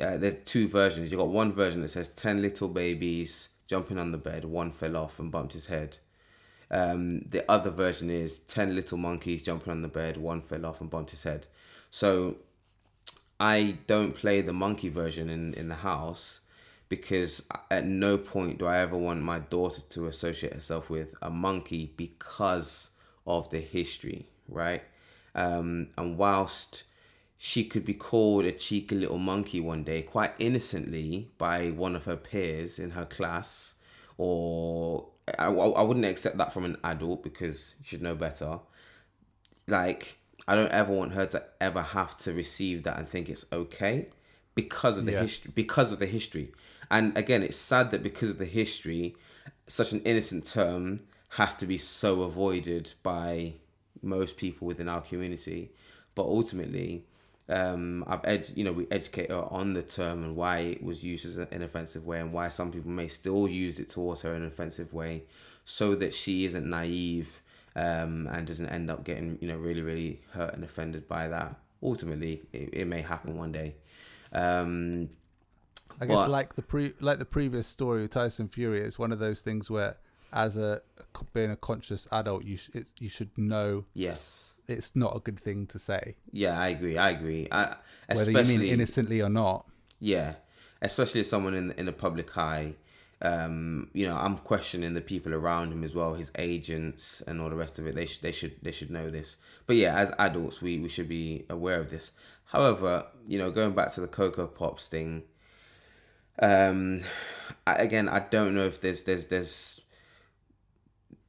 uh, 0.00 0.16
there's 0.16 0.36
two 0.44 0.68
versions. 0.68 1.10
You've 1.10 1.20
got 1.20 1.28
one 1.28 1.52
version 1.52 1.80
that 1.82 1.88
says 1.88 2.08
ten 2.10 2.42
little 2.42 2.68
babies 2.68 3.50
jumping 3.66 3.98
on 3.98 4.12
the 4.12 4.18
bed, 4.18 4.44
one 4.44 4.70
fell 4.70 4.96
off 4.96 5.18
and 5.18 5.30
bumped 5.30 5.54
his 5.54 5.66
head. 5.66 5.96
Um, 6.70 7.20
the 7.28 7.50
other 7.50 7.70
version 7.70 8.10
is 8.10 8.38
ten 8.40 8.74
little 8.74 8.98
monkeys 8.98 9.42
jumping 9.42 9.70
on 9.70 9.82
the 9.82 9.88
bed, 9.88 10.16
one 10.16 10.40
fell 10.40 10.66
off 10.66 10.80
and 10.80 10.90
bumped 10.90 11.10
his 11.10 11.22
head. 11.22 11.46
So 11.94 12.38
I 13.38 13.78
don't 13.86 14.16
play 14.16 14.40
the 14.40 14.52
monkey 14.52 14.88
version 14.88 15.30
in 15.30 15.54
in 15.54 15.68
the 15.68 15.76
house 15.76 16.40
because 16.88 17.46
at 17.70 17.86
no 17.86 18.18
point 18.18 18.58
do 18.58 18.66
I 18.66 18.78
ever 18.78 18.96
want 18.96 19.22
my 19.22 19.38
daughter 19.38 19.80
to 19.90 20.08
associate 20.08 20.54
herself 20.54 20.90
with 20.90 21.14
a 21.22 21.30
monkey 21.30 21.92
because 21.96 22.90
of 23.28 23.48
the 23.50 23.60
history, 23.60 24.26
right? 24.48 24.82
Um, 25.36 25.90
and 25.96 26.18
whilst 26.18 26.82
she 27.38 27.64
could 27.64 27.84
be 27.84 27.94
called 27.94 28.44
a 28.44 28.50
cheeky 28.50 28.96
little 28.96 29.20
monkey 29.20 29.60
one 29.60 29.84
day, 29.84 30.02
quite 30.02 30.32
innocently, 30.40 31.30
by 31.38 31.70
one 31.70 31.94
of 31.94 32.06
her 32.06 32.16
peers 32.16 32.80
in 32.80 32.90
her 32.90 33.06
class, 33.06 33.76
or 34.18 35.10
I, 35.38 35.46
I 35.46 35.82
wouldn't 35.82 36.06
accept 36.06 36.38
that 36.38 36.52
from 36.52 36.64
an 36.64 36.76
adult 36.82 37.22
because 37.22 37.76
she'd 37.84 38.02
know 38.02 38.16
better. 38.16 38.58
Like, 39.68 40.18
I 40.46 40.54
don't 40.54 40.70
ever 40.72 40.92
want 40.92 41.12
her 41.12 41.26
to 41.26 41.42
ever 41.60 41.82
have 41.82 42.16
to 42.18 42.32
receive 42.32 42.82
that 42.82 42.98
and 42.98 43.08
think 43.08 43.28
it's 43.28 43.46
okay 43.52 44.08
because 44.54 44.96
of 44.98 45.06
the 45.06 45.12
Yeah. 45.12 45.22
history. 45.22 45.52
Because 45.54 45.90
of 45.92 45.98
the 45.98 46.06
history, 46.06 46.52
and 46.90 47.16
again, 47.16 47.42
it's 47.42 47.56
sad 47.56 47.90
that 47.92 48.02
because 48.02 48.28
of 48.28 48.38
the 48.38 48.44
history, 48.44 49.16
such 49.66 49.92
an 49.92 50.00
innocent 50.00 50.46
term 50.46 51.00
has 51.30 51.56
to 51.56 51.66
be 51.66 51.78
so 51.78 52.22
avoided 52.22 52.92
by 53.02 53.54
most 54.02 54.36
people 54.36 54.66
within 54.66 54.88
our 54.88 55.00
community. 55.00 55.72
But 56.14 56.26
ultimately, 56.26 57.06
um, 57.48 58.04
I've 58.06 58.24
ed- 58.24 58.52
you 58.54 58.64
know 58.64 58.72
we 58.72 58.86
educate 58.90 59.30
her 59.30 59.44
on 59.50 59.72
the 59.72 59.82
term 59.82 60.22
and 60.22 60.36
why 60.36 60.58
it 60.58 60.82
was 60.82 61.02
used 61.02 61.24
as 61.26 61.38
an 61.38 61.62
offensive 61.62 62.06
way 62.06 62.20
and 62.20 62.32
why 62.32 62.48
some 62.48 62.70
people 62.70 62.90
may 62.90 63.08
still 63.08 63.48
use 63.48 63.80
it 63.80 63.88
towards 63.90 64.22
her 64.22 64.32
in 64.34 64.42
an 64.42 64.48
offensive 64.48 64.92
way, 64.92 65.24
so 65.64 65.94
that 65.96 66.14
she 66.14 66.44
isn't 66.44 66.68
naive 66.68 67.42
um, 67.76 68.28
and 68.30 68.46
doesn't 68.46 68.68
end 68.68 68.90
up 68.90 69.04
getting 69.04 69.38
you 69.40 69.48
know 69.48 69.56
really 69.56 69.82
really 69.82 70.20
hurt 70.32 70.54
and 70.54 70.64
offended 70.64 71.06
by 71.08 71.28
that. 71.28 71.58
Ultimately, 71.82 72.42
it, 72.52 72.70
it 72.72 72.86
may 72.86 73.02
happen 73.02 73.36
one 73.36 73.52
day. 73.52 73.76
Um, 74.32 75.10
I 76.00 76.06
guess 76.06 76.16
But- 76.16 76.30
like 76.30 76.54
the 76.56 76.62
pre 76.62 76.92
like 77.00 77.18
the 77.18 77.24
previous 77.24 77.66
story 77.66 78.02
with 78.02 78.10
Tyson 78.12 78.48
Fury, 78.48 78.80
it's 78.80 78.98
one 78.98 79.12
of 79.12 79.18
those 79.18 79.42
things 79.42 79.70
where, 79.70 79.96
as 80.32 80.56
a 80.56 80.80
being 81.32 81.50
a 81.50 81.56
conscious 81.56 82.08
adult, 82.10 82.44
you 82.44 82.56
sh- 82.56 82.70
you 82.98 83.08
should 83.08 83.36
know 83.38 83.84
yes, 83.94 84.54
it's 84.66 84.96
not 84.96 85.14
a 85.16 85.20
good 85.20 85.38
thing 85.38 85.66
to 85.68 85.78
say, 85.78 86.16
yeah, 86.32 86.58
I 86.58 86.68
agree. 86.68 86.98
I 86.98 87.10
agree. 87.10 87.46
I, 87.52 87.76
whether 88.08 88.30
you 88.30 88.44
mean 88.44 88.62
innocently 88.62 89.20
or 89.22 89.28
not. 89.28 89.66
Yeah, 90.00 90.34
especially 90.82 91.20
as 91.20 91.28
someone 91.30 91.54
in 91.54 91.70
in 91.72 91.86
the 91.86 91.92
public 91.92 92.36
eye. 92.36 92.74
Um, 93.24 93.88
you 93.94 94.06
know, 94.06 94.16
I'm 94.16 94.36
questioning 94.38 94.94
the 94.94 95.00
people 95.00 95.34
around 95.34 95.72
him 95.72 95.82
as 95.82 95.94
well, 95.94 96.14
his 96.14 96.30
agents 96.36 97.22
and 97.26 97.40
all 97.40 97.48
the 97.48 97.56
rest 97.56 97.78
of 97.78 97.86
it. 97.86 97.94
They 97.94 98.06
should 98.06 98.22
they 98.22 98.32
should 98.32 98.56
they 98.62 98.70
should 98.70 98.90
know 98.90 99.10
this. 99.10 99.38
But 99.66 99.76
yeah, 99.76 99.98
as 99.98 100.12
adults, 100.18 100.60
we 100.62 100.78
we 100.78 100.88
should 100.88 101.08
be 101.08 101.46
aware 101.48 101.80
of 101.80 101.90
this. 101.90 102.12
However, 102.46 103.06
you 103.26 103.38
know, 103.38 103.50
going 103.50 103.74
back 103.74 103.92
to 103.94 104.00
the 104.02 104.06
Cocoa 104.08 104.46
Pops 104.46 104.88
thing, 104.88 105.22
um, 106.40 107.00
I, 107.66 107.74
again, 107.76 108.08
I 108.08 108.20
don't 108.20 108.54
know 108.54 108.64
if 108.64 108.80
there's 108.80 109.04
there's 109.04 109.26
there's 109.28 109.80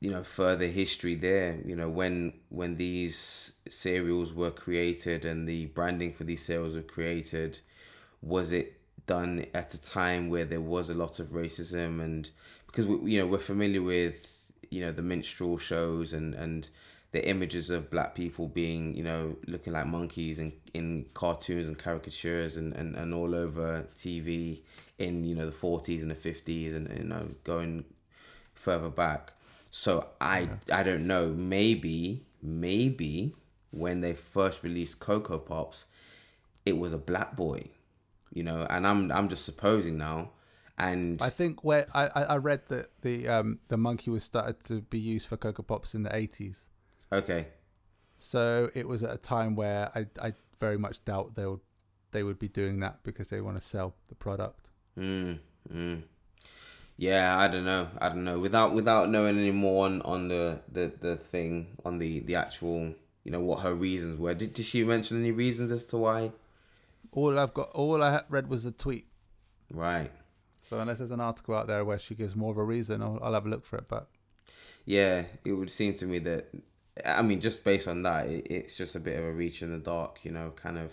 you 0.01 0.11
know 0.11 0.23
further 0.23 0.67
history 0.67 1.15
there 1.15 1.57
you 1.65 1.75
know 1.75 1.89
when 1.89 2.33
when 2.49 2.75
these 2.75 3.53
cereals 3.69 4.33
were 4.33 4.51
created 4.51 5.25
and 5.25 5.47
the 5.47 5.65
branding 5.67 6.13
for 6.13 6.25
these 6.25 6.43
cereals 6.43 6.75
were 6.75 6.81
created 6.81 7.59
was 8.21 8.51
it 8.51 8.79
done 9.07 9.45
at 9.53 9.73
a 9.73 9.81
time 9.81 10.29
where 10.29 10.45
there 10.45 10.61
was 10.61 10.89
a 10.89 10.93
lot 10.93 11.19
of 11.19 11.29
racism 11.29 12.01
and 12.01 12.31
because 12.67 12.85
we, 12.87 13.11
you 13.11 13.19
know 13.19 13.27
we're 13.27 13.37
familiar 13.37 13.81
with 13.81 14.35
you 14.69 14.81
know 14.81 14.91
the 14.91 15.01
minstrel 15.01 15.57
shows 15.57 16.13
and 16.13 16.33
and 16.33 16.69
the 17.11 17.25
images 17.29 17.69
of 17.69 17.89
black 17.89 18.13
people 18.13 18.47
being 18.47 18.93
you 18.95 19.03
know 19.03 19.35
looking 19.47 19.73
like 19.73 19.87
monkeys 19.87 20.39
and 20.39 20.51
in 20.73 21.05
cartoons 21.13 21.67
and 21.67 21.77
caricatures 21.77 22.57
and, 22.57 22.73
and, 22.73 22.95
and 22.95 23.13
all 23.13 23.33
over 23.33 23.87
TV 23.95 24.59
in 24.97 25.23
you 25.23 25.35
know 25.35 25.45
the 25.45 25.55
40s 25.55 26.01
and 26.01 26.11
the 26.11 26.15
50s 26.15 26.75
and 26.75 26.89
you 26.97 27.05
know 27.05 27.27
going 27.43 27.85
further 28.53 28.89
back. 28.89 29.31
So 29.71 30.07
I 30.19 30.49
I 30.71 30.83
don't 30.83 31.07
know. 31.07 31.29
Maybe 31.29 32.23
maybe 32.41 33.33
when 33.71 34.01
they 34.01 34.13
first 34.13 34.63
released 34.63 34.99
Cocoa 34.99 35.37
Pops 35.37 35.85
it 36.65 36.77
was 36.77 36.91
a 36.93 36.97
black 36.97 37.35
boy 37.35 37.69
you 38.35 38.43
know 38.43 38.67
and 38.69 38.85
I'm 38.85 39.11
I'm 39.11 39.27
just 39.29 39.45
supposing 39.45 39.97
now 39.97 40.29
and 40.77 41.19
I 41.23 41.29
think 41.29 41.63
where 41.63 41.87
I, 41.93 42.05
I 42.07 42.37
read 42.37 42.61
that 42.67 42.87
the 43.01 43.27
um 43.27 43.59
the 43.69 43.77
monkey 43.77 44.11
was 44.11 44.23
started 44.23 44.63
to 44.65 44.81
be 44.81 44.99
used 44.99 45.27
for 45.27 45.37
Cocoa 45.37 45.63
Pops 45.63 45.95
in 45.95 46.03
the 46.03 46.15
eighties. 46.15 46.69
okay 47.11 47.47
So 48.19 48.69
it 48.75 48.87
was 48.87 49.01
at 49.03 49.13
a 49.13 49.17
time 49.17 49.55
where 49.55 49.91
I, 49.95 50.05
I 50.21 50.33
very 50.59 50.77
much 50.77 51.03
doubt 51.05 51.35
they 51.35 51.45
would 51.45 51.61
they 52.11 52.23
would 52.23 52.39
be 52.39 52.47
doing 52.47 52.79
that 52.81 53.03
because 53.03 53.29
they 53.29 53.41
want 53.41 53.57
to 53.57 53.63
sell 53.63 53.95
the 54.09 54.15
product. 54.15 54.69
Mm, 54.97 55.39
mm. 55.73 56.01
Yeah, 56.97 57.37
I 57.37 57.49
don't 57.49 57.65
know. 57.65 57.89
I 57.99 58.07
don't 58.09 58.23
know. 58.23 58.39
Without 58.39 58.73
without 58.73 59.09
knowing 59.09 59.37
any 59.37 59.51
more 59.51 59.85
on, 59.85 60.01
on 60.03 60.29
the, 60.29 60.61
the, 60.71 60.93
the 60.99 61.15
thing 61.17 61.75
on 61.83 61.99
the, 61.99 62.21
the 62.21 62.35
actual 62.35 62.93
you 63.25 63.31
know 63.31 63.41
what 63.41 63.59
her 63.61 63.73
reasons 63.73 64.17
were. 64.17 64.33
Did, 64.33 64.53
did 64.53 64.65
she 64.65 64.83
mention 64.83 65.19
any 65.19 65.31
reasons 65.31 65.71
as 65.71 65.83
to 65.87 65.97
why? 65.97 66.31
All 67.15 67.39
I've 67.39 67.53
got, 67.53 67.69
all 67.71 68.03
I 68.03 68.21
read 68.29 68.49
was 68.49 68.63
the 68.63 68.71
tweet. 68.71 69.07
Right. 69.71 70.11
So 70.61 70.79
unless 70.79 70.97
there's 70.97 71.11
an 71.11 71.21
article 71.21 71.55
out 71.55 71.67
there 71.67 71.85
where 71.85 71.99
she 71.99 72.15
gives 72.15 72.35
more 72.35 72.51
of 72.51 72.57
a 72.57 72.63
reason, 72.63 73.01
I'll, 73.01 73.19
I'll 73.21 73.33
have 73.33 73.45
a 73.45 73.49
look 73.49 73.65
for 73.65 73.77
it. 73.77 73.85
But 73.87 74.07
Yeah, 74.85 75.23
it 75.43 75.53
would 75.53 75.69
seem 75.69 75.93
to 75.95 76.05
me 76.05 76.19
that 76.19 76.49
I 77.05 77.21
mean 77.21 77.39
just 77.41 77.63
based 77.63 77.87
on 77.87 78.03
that, 78.03 78.27
it, 78.27 78.47
it's 78.49 78.77
just 78.77 78.95
a 78.95 78.99
bit 78.99 79.17
of 79.19 79.25
a 79.25 79.31
reach 79.31 79.61
in 79.61 79.71
the 79.71 79.79
dark. 79.79 80.19
You 80.23 80.31
know, 80.31 80.51
kind 80.55 80.77
of 80.77 80.91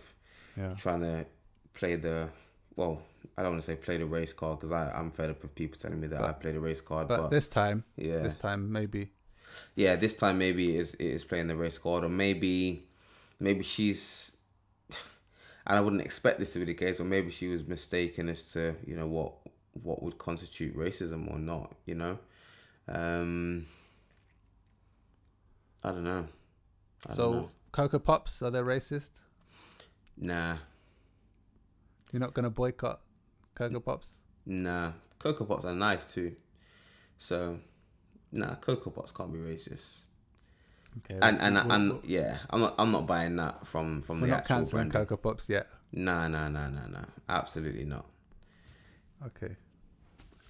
yeah, 0.57 0.75
trying 0.75 1.01
to 1.01 1.27
play 1.75 1.97
the 1.97 2.29
well. 2.77 3.03
I 3.39 3.43
don't 3.43 3.53
want 3.53 3.63
to 3.63 3.71
say 3.71 3.77
play 3.77 3.97
the 3.99 4.07
race 4.07 4.33
card 4.33 4.59
because 4.61 4.73
I'm 4.73 5.11
fed 5.11 5.31
up 5.31 5.43
of 5.45 5.55
people 5.55 5.79
telling 5.81 6.01
me 6.01 6.09
that 6.09 6.23
I 6.23 6.33
play 6.33 6.53
the 6.53 6.61
race 6.61 6.81
card. 6.81 7.09
but, 7.09 7.19
But, 7.19 7.31
this 7.31 7.49
time, 7.49 7.85
yeah, 7.97 8.19
this 8.19 8.37
time 8.37 8.71
maybe. 8.71 9.11
yeah, 9.75 9.97
this 9.97 10.15
time 10.15 10.39
maybe 10.39 10.77
it 10.77 10.81
is 10.81 10.95
it 10.95 11.07
is 11.07 11.25
playing 11.25 11.47
the 11.47 11.57
race 11.57 11.79
card, 11.79 12.05
or 12.05 12.09
maybe 12.09 12.87
maybe 13.41 13.63
she's. 13.63 14.37
And 15.67 15.77
I 15.79 15.81
wouldn't 15.81 16.03
expect 16.03 16.39
this 16.39 16.53
to 16.55 16.59
be 16.59 16.65
the 16.67 16.75
case, 16.75 16.99
but 16.99 17.07
maybe 17.07 17.31
she 17.31 17.49
was 17.49 17.67
mistaken 17.67 18.29
as 18.29 18.53
to 18.53 18.75
you 18.87 18.97
know 18.97 19.07
what 19.07 19.35
what 19.83 20.03
would 20.03 20.19
constitute 20.19 20.77
racism 20.77 21.31
or 21.33 21.39
not. 21.39 21.75
You 21.87 21.95
know, 21.97 22.19
um, 22.89 23.67
I 25.85 25.91
don't 25.93 26.05
know. 26.05 26.27
I 27.09 27.15
don't 27.15 27.17
So 27.17 27.31
know. 27.31 27.51
Cocoa 27.73 27.99
Pops 28.01 28.43
are 28.43 28.51
they 28.51 28.61
racist? 28.61 29.23
nah, 30.17 30.59
You're 32.13 32.21
not 32.21 32.33
gonna 32.35 32.49
boycott 32.51 33.01
Cocoa 33.55 33.81
Pops? 33.81 34.23
nah. 34.47 34.93
Cocoa 35.19 35.45
Pops 35.45 35.65
are 35.65 35.75
nice 35.75 36.13
too, 36.13 36.35
so 37.19 37.59
nah. 38.33 38.57
Cocoa 38.57 38.91
Pops 38.91 39.13
can't 39.13 39.33
be 39.33 39.39
racist. 39.39 40.03
Okay, 40.99 41.19
And 41.23 41.41
and 41.41 41.55
we're, 41.55 41.75
and 41.75 41.93
we're, 41.93 41.99
yeah, 42.05 42.39
I'm 42.51 42.61
not 42.61 42.75
I'm 42.79 42.93
not 42.93 43.07
buying 43.07 43.37
that 43.37 43.67
from 43.67 44.03
from 44.03 44.21
we're 44.21 44.27
the 44.27 44.33
not 44.33 44.41
actual 44.41 44.57
canceling 44.57 44.89
branding. 44.89 45.07
Cocoa 45.09 45.17
Pops 45.17 45.49
yet. 45.49 45.69
Nah, 45.93 46.29
nah, 46.29 46.49
nah, 46.49 46.69
nah, 46.69 46.87
nah. 46.87 47.05
Absolutely 47.29 47.85
not. 47.85 48.07
Okay. 49.27 49.57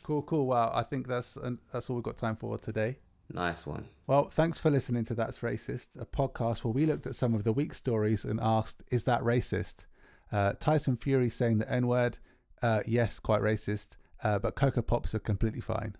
Cool, 0.03 0.23
cool. 0.23 0.47
Wow, 0.47 0.73
I 0.75 0.83
think 0.83 1.07
that's 1.07 1.37
and 1.37 1.59
that's 1.73 1.89
all 1.89 1.97
we've 1.97 2.03
got 2.05 2.17
time 2.17 2.37
for 2.37 2.59
today. 2.59 2.99
Nice 3.33 3.67
one. 3.67 3.87
Well, 4.07 4.29
thanks 4.31 4.59
for 4.59 4.71
listening 4.71 5.05
to 5.07 5.15
That's 5.15 5.39
Racist, 5.39 5.99
a 5.99 6.05
podcast 6.05 6.65
where 6.65 6.73
we 6.73 6.85
looked 6.87 7.07
at 7.07 7.15
some 7.15 7.35
of 7.35 7.45
the 7.45 7.53
week 7.53 7.73
stories 7.73 8.25
and 8.25 8.39
asked, 8.43 8.83
is 8.91 9.05
that 9.05 9.23
racist? 9.23 9.87
Uh, 10.31 10.53
Tyson 10.61 10.97
Fury 10.97 11.31
saying 11.31 11.59
the 11.59 11.71
N 11.71 11.87
word, 11.87 12.19
uh, 12.63 12.81
yes, 12.87 13.19
quite 13.21 13.41
racist, 13.41 13.97
uh, 14.23 14.39
but 14.39 14.55
Cocoa 14.55 14.83
Pops 14.83 15.15
are 15.15 15.19
completely 15.19 15.61
fine. 15.63 15.97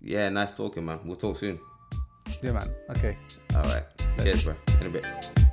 Yeah, 0.00 0.28
nice 0.28 0.52
talking, 0.52 0.84
man. 0.84 1.00
We'll 1.04 1.16
talk 1.16 1.38
soon. 1.38 1.58
Yeah, 2.42 2.52
man. 2.52 2.68
Okay. 2.90 3.16
All 3.54 3.62
right. 3.62 3.84
Let's- 4.16 4.24
Cheers, 4.30 4.44
bro. 4.44 4.54
In 4.80 4.86
a 4.86 4.90
bit. 4.90 5.47